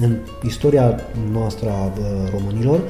În 0.01 0.17
istoria 0.47 1.01
noastră 1.33 1.69
a 1.69 1.93
românilor, 2.37 2.81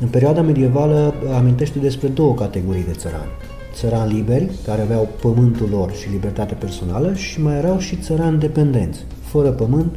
în 0.00 0.08
perioada 0.08 0.42
medievală 0.42 1.14
amintește 1.36 1.78
despre 1.78 2.08
două 2.08 2.34
categorii 2.34 2.84
de 2.84 2.92
țărani. 2.92 3.30
Țărani 3.74 4.12
liberi, 4.12 4.50
care 4.66 4.80
aveau 4.80 5.08
pământul 5.20 5.68
lor 5.70 5.92
și 5.92 6.10
libertate 6.10 6.54
personală 6.54 7.14
și 7.14 7.42
mai 7.42 7.56
erau 7.56 7.78
și 7.78 7.96
țărani 7.96 8.38
dependenți, 8.38 9.04
fără 9.22 9.50
pământ, 9.50 9.96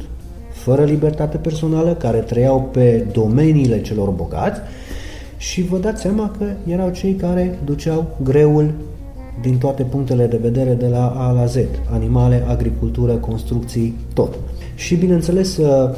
fără 0.52 0.84
libertate 0.84 1.36
personală, 1.36 1.94
care 1.94 2.18
trăiau 2.18 2.68
pe 2.72 3.06
domeniile 3.12 3.80
celor 3.80 4.08
bogați 4.08 4.60
și 5.36 5.62
vă 5.62 5.78
dați 5.78 6.02
seama 6.02 6.34
că 6.38 6.44
erau 6.66 6.90
cei 6.90 7.14
care 7.14 7.58
duceau 7.64 8.16
greul 8.22 8.70
din 9.40 9.58
toate 9.58 9.82
punctele 9.82 10.26
de 10.26 10.36
vedere 10.36 10.74
de 10.74 10.86
la 10.86 11.08
A 11.08 11.30
la 11.30 11.46
Z, 11.46 11.56
animale, 11.90 12.44
agricultură, 12.48 13.12
construcții, 13.12 13.94
tot. 14.14 14.34
Și 14.74 14.94
bineînțeles, 14.94 15.56
uh, 15.56 15.90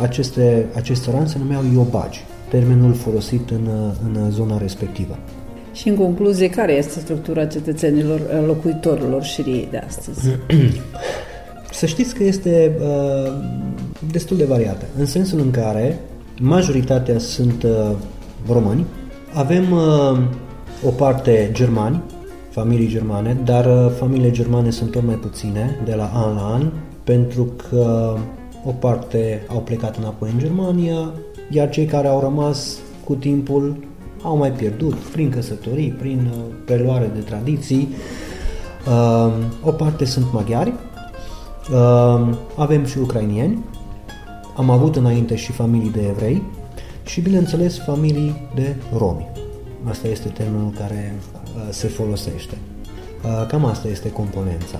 aceste, 0.00 0.66
aceste 0.74 1.04
țărani 1.10 1.28
se 1.28 1.38
numeau 1.38 1.62
iobagi, 1.72 2.24
termenul 2.50 2.92
folosit 2.92 3.50
în, 3.50 3.68
în 4.04 4.30
zona 4.30 4.58
respectivă. 4.58 5.18
Și 5.72 5.88
în 5.88 5.94
concluzie, 5.94 6.50
care 6.50 6.72
este 6.72 6.98
structura 6.98 7.44
cetățenilor, 7.44 8.20
uh, 8.20 8.46
locuitorilor 8.46 9.22
Șiriei 9.22 9.68
de 9.70 9.82
astăzi? 9.86 10.28
Să 11.70 11.86
știți 11.86 12.14
că 12.14 12.24
este 12.24 12.76
uh, 12.80 13.32
destul 14.10 14.36
de 14.36 14.44
variată, 14.44 14.86
în 14.98 15.06
sensul 15.06 15.38
în 15.40 15.50
care 15.50 15.98
majoritatea 16.40 17.18
sunt 17.18 17.62
uh, 17.62 17.90
români, 18.52 18.84
avem 19.32 19.72
uh, 19.72 20.18
o 20.86 20.90
parte 20.90 21.50
germani, 21.52 22.02
familii 22.56 22.88
germane, 22.88 23.36
dar 23.44 23.66
uh, 23.66 23.92
familiile 23.98 24.30
germane 24.30 24.70
sunt 24.70 24.90
tot 24.90 25.02
mai 25.02 25.14
puține 25.14 25.80
de 25.84 25.94
la 25.94 26.10
an 26.14 26.34
la 26.34 26.52
an, 26.54 26.70
pentru 27.04 27.44
că 27.44 28.16
o 28.64 28.70
parte 28.70 29.46
au 29.48 29.58
plecat 29.58 29.96
înapoi 29.96 30.30
în 30.32 30.38
Germania, 30.38 31.12
iar 31.50 31.70
cei 31.70 31.84
care 31.84 32.08
au 32.08 32.20
rămas 32.20 32.78
cu 33.04 33.14
timpul 33.14 33.76
au 34.22 34.36
mai 34.36 34.50
pierdut 34.52 34.94
prin 34.94 35.30
căsătorii, 35.30 35.90
prin 35.90 36.30
uh, 36.32 36.54
preluare 36.64 37.10
de 37.14 37.20
tradiții. 37.20 37.88
Uh, 38.88 39.32
o 39.64 39.70
parte 39.70 40.04
sunt 40.04 40.26
maghiari, 40.32 40.72
avem 42.56 42.84
și 42.84 42.98
ucrainieni, 42.98 43.64
am 44.56 44.70
avut 44.70 44.96
înainte 44.96 45.36
și 45.36 45.52
familii 45.52 45.90
de 45.90 46.06
evrei 46.08 46.42
și, 47.04 47.20
bineînțeles, 47.20 47.78
familii 47.78 48.48
de 48.54 48.76
romi. 48.98 49.28
Asta 49.88 50.08
este 50.08 50.28
termenul 50.28 50.72
care 50.78 51.14
Uh, 51.35 51.35
se 51.70 51.88
folosește. 51.88 52.58
Uh, 53.24 53.46
cam 53.46 53.64
asta 53.64 53.88
este 53.88 54.10
componența. 54.10 54.78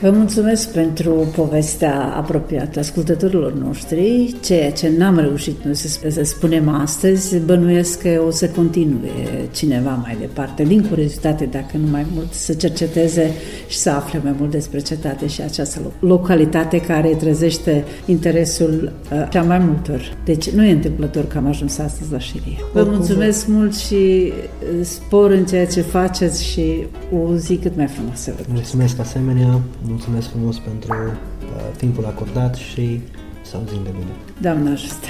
Vă 0.00 0.10
mulțumesc 0.10 0.72
pentru 0.72 1.32
povestea 1.36 2.14
apropiată 2.16 2.78
ascultătorilor 2.78 3.52
noștri. 3.52 4.34
Ceea 4.42 4.72
ce 4.72 4.92
n-am 4.98 5.18
reușit 5.18 5.64
noi 5.64 5.74
să, 5.74 6.10
să 6.10 6.22
spunem 6.24 6.68
astăzi, 6.68 7.38
bănuiesc 7.38 8.02
că 8.02 8.22
o 8.26 8.30
să 8.30 8.48
continue 8.48 9.10
cineva 9.52 9.90
mai 9.90 10.16
departe, 10.20 10.62
din 10.62 10.86
curiozitate, 10.88 11.44
dacă 11.44 11.76
nu 11.76 11.90
mai 11.90 12.06
mult, 12.14 12.32
să 12.32 12.52
cerceteze 12.52 13.30
și 13.68 13.76
să 13.76 13.90
afle 13.90 14.20
mai 14.22 14.34
mult 14.38 14.50
despre 14.50 14.78
cetate 14.78 15.26
și 15.26 15.42
această 15.42 15.80
localitate 15.98 16.80
care 16.80 17.08
trezește 17.08 17.84
interesul 18.06 18.92
uh, 19.12 19.26
cea 19.30 19.42
mai 19.42 19.58
multor. 19.58 20.16
Deci 20.24 20.50
nu 20.50 20.64
e 20.64 20.72
întâmplător 20.72 21.26
că 21.26 21.38
am 21.38 21.46
ajuns 21.46 21.78
astăzi 21.78 22.12
la 22.12 22.18
Șiria. 22.18 22.58
Vă 22.72 22.86
mulțumesc 22.90 23.46
mult 23.46 23.74
și 23.74 23.94
uh, 23.94 24.84
spor 24.84 25.30
în 25.30 25.44
ceea 25.44 25.66
ce 25.66 25.80
faceți 25.80 26.44
și 26.44 26.86
o 27.12 27.36
zi 27.36 27.56
cât 27.56 27.76
mai 27.76 27.86
frumoasă. 27.86 28.34
Mulțumesc 28.48 28.98
asemenea, 28.98 29.60
mulțumesc 29.86 30.28
frumos 30.28 30.58
pentru 30.58 30.94
uh, 30.94 31.76
timpul 31.76 32.04
acordat 32.04 32.54
și 32.54 33.00
să 33.42 33.56
auzim 33.56 33.82
de 33.82 33.90
bine. 33.90 34.12
Doamne 34.40 34.70
ajută! 34.70 35.06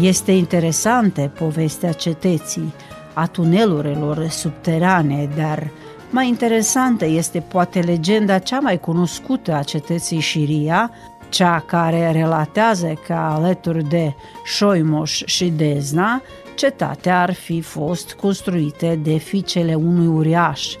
Este 0.00 0.32
interesantă 0.32 1.32
povestea 1.38 1.92
cetății, 1.92 2.72
a 3.14 3.26
tunelurilor 3.26 4.28
subterane, 4.28 5.28
dar 5.36 5.70
mai 6.12 6.28
interesantă 6.28 7.04
este 7.04 7.40
poate 7.40 7.80
legenda 7.80 8.38
cea 8.38 8.58
mai 8.60 8.80
cunoscută 8.80 9.54
a 9.54 9.62
cetății 9.62 10.20
Șiria, 10.20 10.90
cea 11.28 11.64
care 11.66 12.10
relatează 12.10 12.98
că 13.06 13.12
alături 13.12 13.88
de 13.88 14.14
Șoimoș 14.44 15.22
și 15.24 15.48
Dezna, 15.50 16.22
cetatea 16.54 17.20
ar 17.20 17.32
fi 17.32 17.60
fost 17.60 18.12
construită 18.12 18.98
de 19.02 19.16
fiicele 19.16 19.74
unui 19.74 20.06
uriaș. 20.06 20.74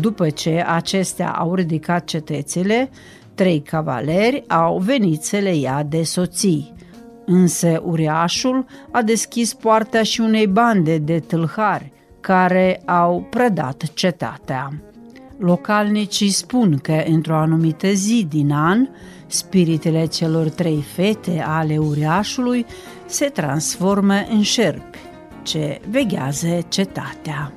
După 0.00 0.30
ce 0.30 0.64
acestea 0.66 1.30
au 1.30 1.54
ridicat 1.54 2.04
cetățile, 2.04 2.90
trei 3.34 3.60
cavaleri 3.60 4.44
au 4.46 4.78
venit 4.78 5.22
să 5.22 5.36
le 5.36 5.54
ia 5.54 5.82
de 5.88 6.02
soții. 6.02 6.74
Însă 7.24 7.82
uriașul 7.84 8.64
a 8.90 9.02
deschis 9.02 9.54
poarta 9.54 10.02
și 10.02 10.20
unei 10.20 10.46
bande 10.46 10.98
de 10.98 11.18
tâlhari 11.18 11.92
care 12.20 12.82
au 12.84 13.26
predat 13.30 13.84
cetatea. 13.94 14.72
Localnicii 15.38 16.30
spun 16.30 16.78
că 16.78 17.02
într-o 17.06 17.36
anumită 17.36 17.88
zi 17.88 18.26
din 18.28 18.52
an, 18.52 18.88
spiritele 19.26 20.06
celor 20.06 20.48
trei 20.48 20.84
fete 20.94 21.44
ale 21.46 21.78
uriașului 21.78 22.66
se 23.06 23.26
transformă 23.26 24.14
în 24.30 24.42
șerpi 24.42 24.98
ce 25.42 25.80
veghează 25.90 26.58
cetatea. 26.68 27.52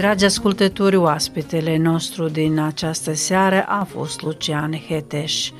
Dragi 0.00 0.24
ascultători, 0.24 0.96
oaspetele 0.96 1.76
nostru 1.76 2.28
din 2.28 2.58
această 2.58 3.12
seară 3.12 3.64
a 3.66 3.84
fost 3.84 4.22
Lucian 4.22 4.72
Heteș, 4.88 5.50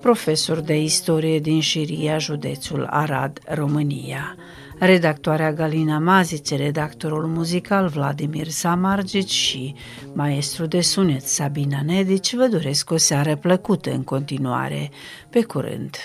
profesor 0.00 0.60
de 0.60 0.82
istorie 0.82 1.38
din 1.38 1.60
Șiria, 1.60 2.18
județul 2.18 2.86
Arad, 2.90 3.38
România. 3.44 4.36
Redactoarea 4.78 5.52
Galina 5.52 5.98
Mazice, 5.98 6.56
redactorul 6.56 7.26
muzical 7.26 7.88
Vladimir 7.88 8.48
Samargic 8.48 9.26
și 9.26 9.74
maestru 10.12 10.66
de 10.66 10.80
sunet 10.80 11.22
Sabina 11.22 11.82
Nedici 11.84 12.34
vă 12.34 12.46
doresc 12.46 12.90
o 12.90 12.96
seară 12.96 13.36
plăcută 13.36 13.90
în 13.90 14.04
continuare. 14.04 14.90
Pe 15.30 15.42
curând! 15.42 15.96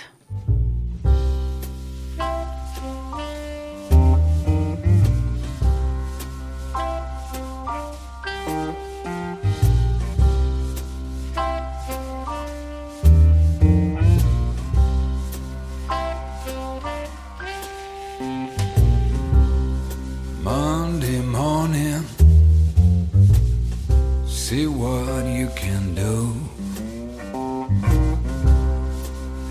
See 24.56 24.68
what 24.68 25.26
you 25.26 25.50
can 25.64 25.84
do. 25.96 26.16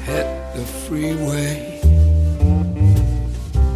Hit 0.09 0.29
the 0.57 0.65
freeway, 0.85 1.79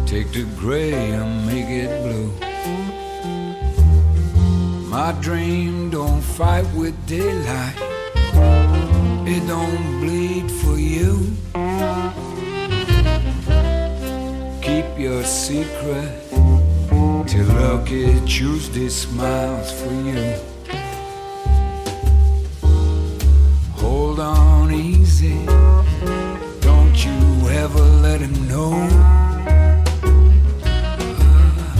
take 0.07 0.31
the 0.31 0.45
gray 0.57 0.93
and 1.17 1.45
make 1.45 1.69
it 1.83 1.91
blue. 2.03 2.31
My 4.89 5.11
dream 5.21 5.91
don't 5.91 6.23
fight 6.37 6.67
with 6.73 6.95
daylight, 7.05 7.77
it 9.33 9.41
don't 9.47 9.85
bleed 10.01 10.49
for 10.61 10.77
you. 10.79 11.13
Keep 14.67 14.87
your 14.97 15.23
secret 15.23 16.11
till 17.29 17.49
lucky 17.61 18.19
Tuesday 18.25 18.89
smiles 18.89 19.71
for 19.79 19.93
you. 19.93 20.48
Hold 24.19 24.37
on 24.37 24.73
easy, 24.73 25.45
don't 26.59 27.05
you 27.05 27.47
ever 27.51 27.79
let 27.79 28.19
him 28.19 28.47
know. 28.49 28.73
Uh, 30.61 31.75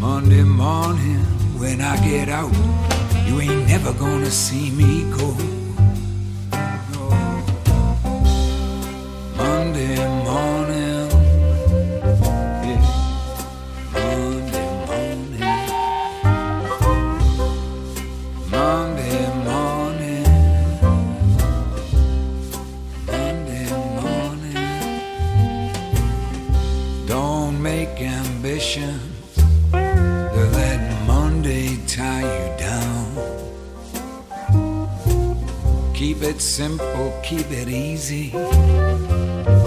Monday 0.00 0.44
morning 0.44 1.20
when 1.60 1.82
I 1.82 1.96
get 2.08 2.30
out, 2.30 2.50
you 3.26 3.38
ain't 3.42 3.68
never 3.68 3.92
gonna 3.92 4.30
see 4.30 4.70
me 4.70 5.02
go. 5.10 5.36
No. 6.94 7.10
Monday 9.36 10.11
keep 37.36 37.50
it 37.50 37.68
easy, 37.68 38.30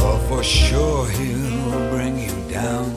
or 0.05 0.18
for 0.28 0.43
sure 0.43 1.07
he'll 1.09 1.89
bring 1.89 2.16
you 2.20 2.36
down. 2.59 2.91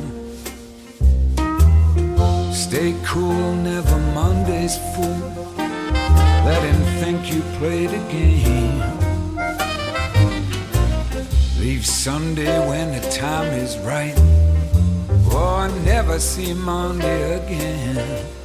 Stay 2.53 2.95
cool, 3.05 3.55
never 3.55 3.99
Monday's 4.19 4.77
fool. 4.93 5.21
Let 6.49 6.63
him 6.71 6.81
think 7.01 7.33
you 7.33 7.41
played 7.59 7.91
a 8.01 8.03
game. 8.13 8.81
Leave 11.61 11.87
Sunday 11.87 12.55
when 12.69 12.87
the 12.97 13.05
time 13.11 13.51
is 13.65 13.79
right. 13.79 14.17
Oh, 15.31 15.61
or 15.61 15.69
never 15.85 16.19
see 16.19 16.53
Monday 16.53 17.21
again. 17.41 18.38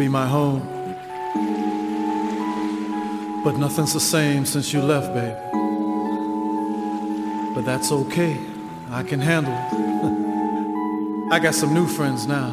be 0.00 0.08
my 0.08 0.26
home. 0.26 0.62
But 3.44 3.58
nothing's 3.58 3.92
the 3.92 4.00
same 4.00 4.46
since 4.46 4.72
you 4.72 4.80
left, 4.80 5.12
babe. 5.12 5.36
But 7.54 7.66
that's 7.66 7.92
okay. 7.92 8.40
I 8.90 9.02
can 9.02 9.20
handle 9.20 9.52
it. 9.52 11.32
I 11.32 11.38
got 11.38 11.54
some 11.54 11.74
new 11.74 11.86
friends 11.86 12.26
now. 12.26 12.48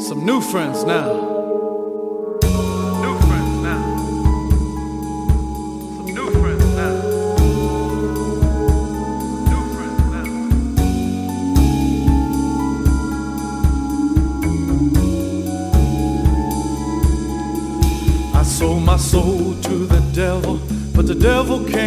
Some 0.00 0.26
new 0.26 0.40
friends 0.40 0.82
now. 0.82 1.33
okay. 21.54 21.83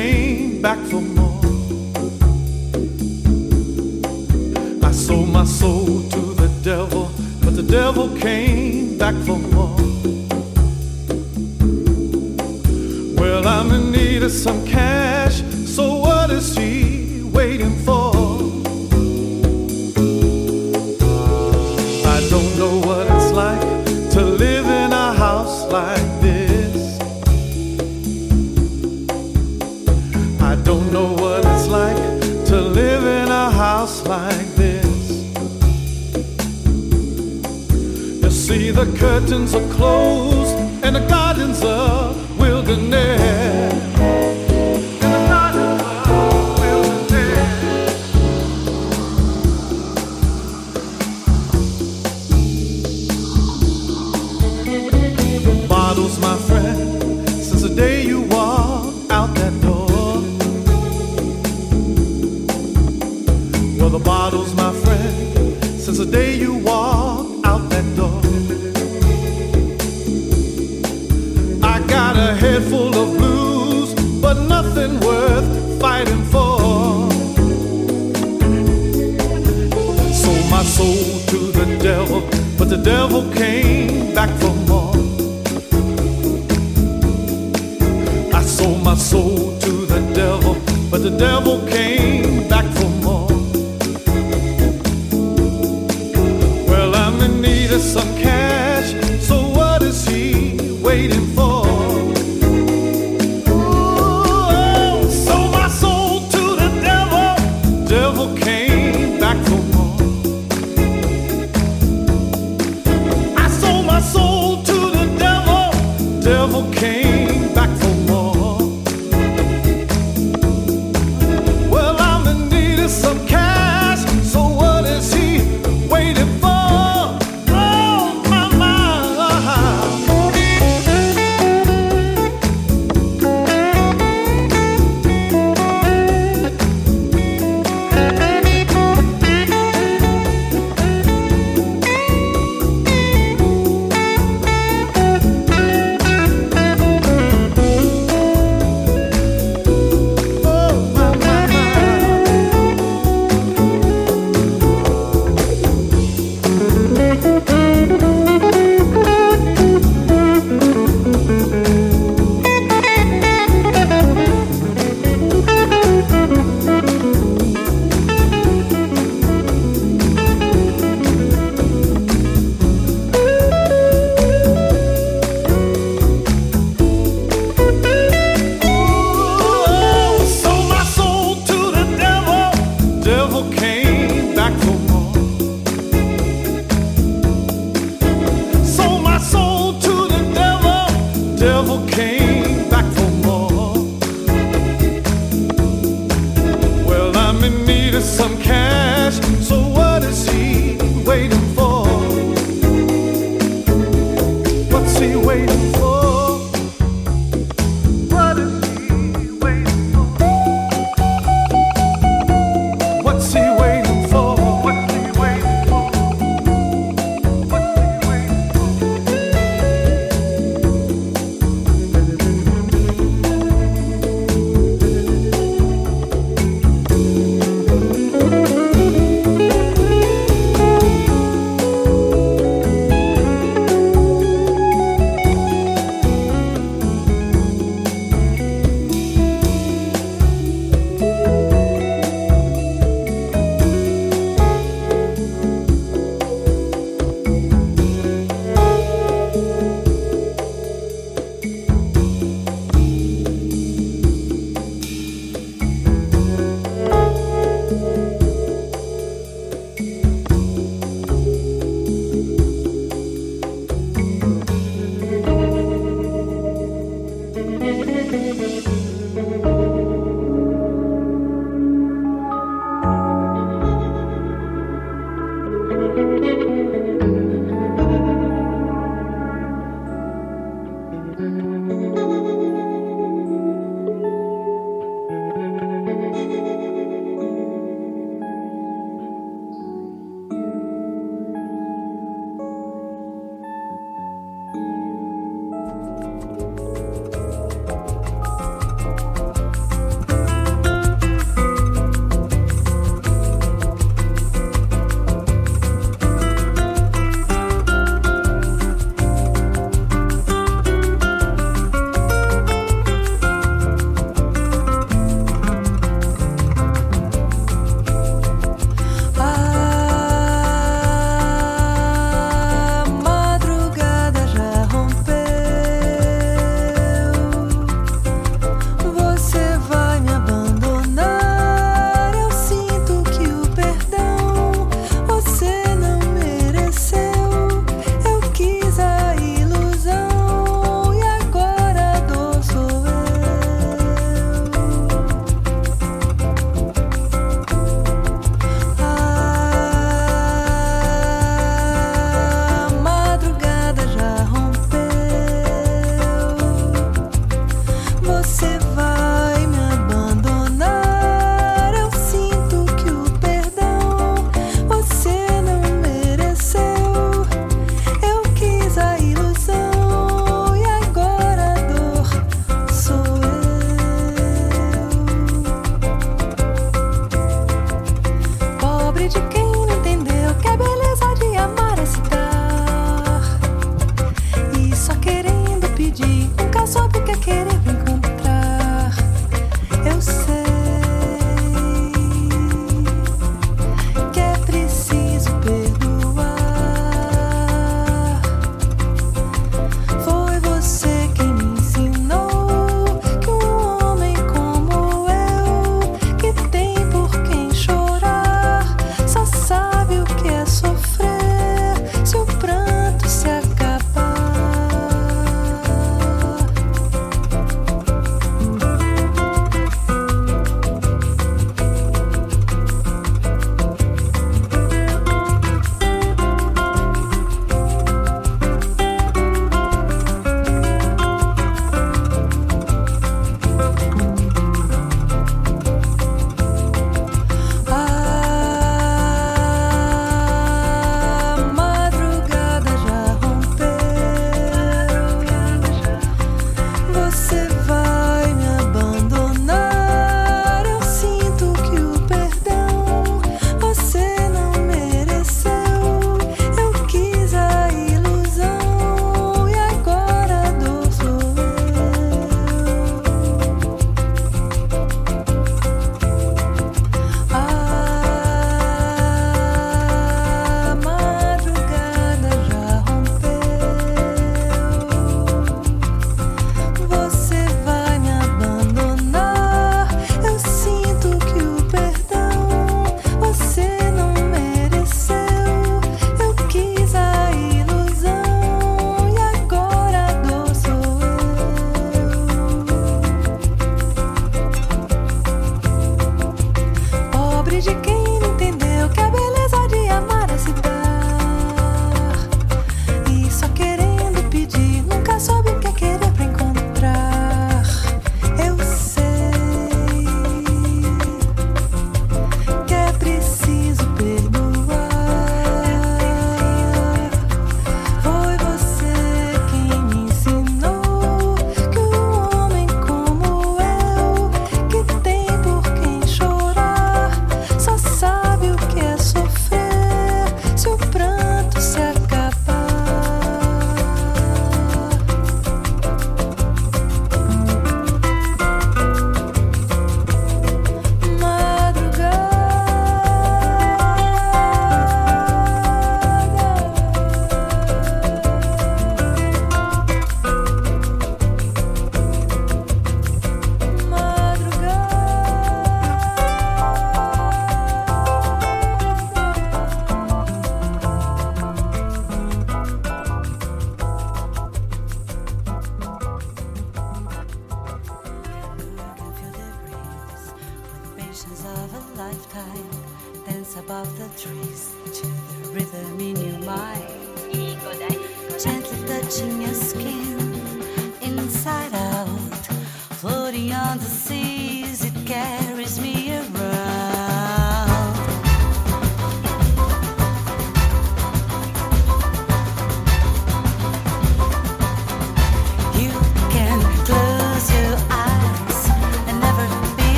curtains 38.98 39.54
are 39.54 39.70
closed 39.70 40.58
and 40.84 40.96
the 40.96 41.08
gardens 41.08 41.64
are 41.64 42.14
wilderness. 42.40 43.27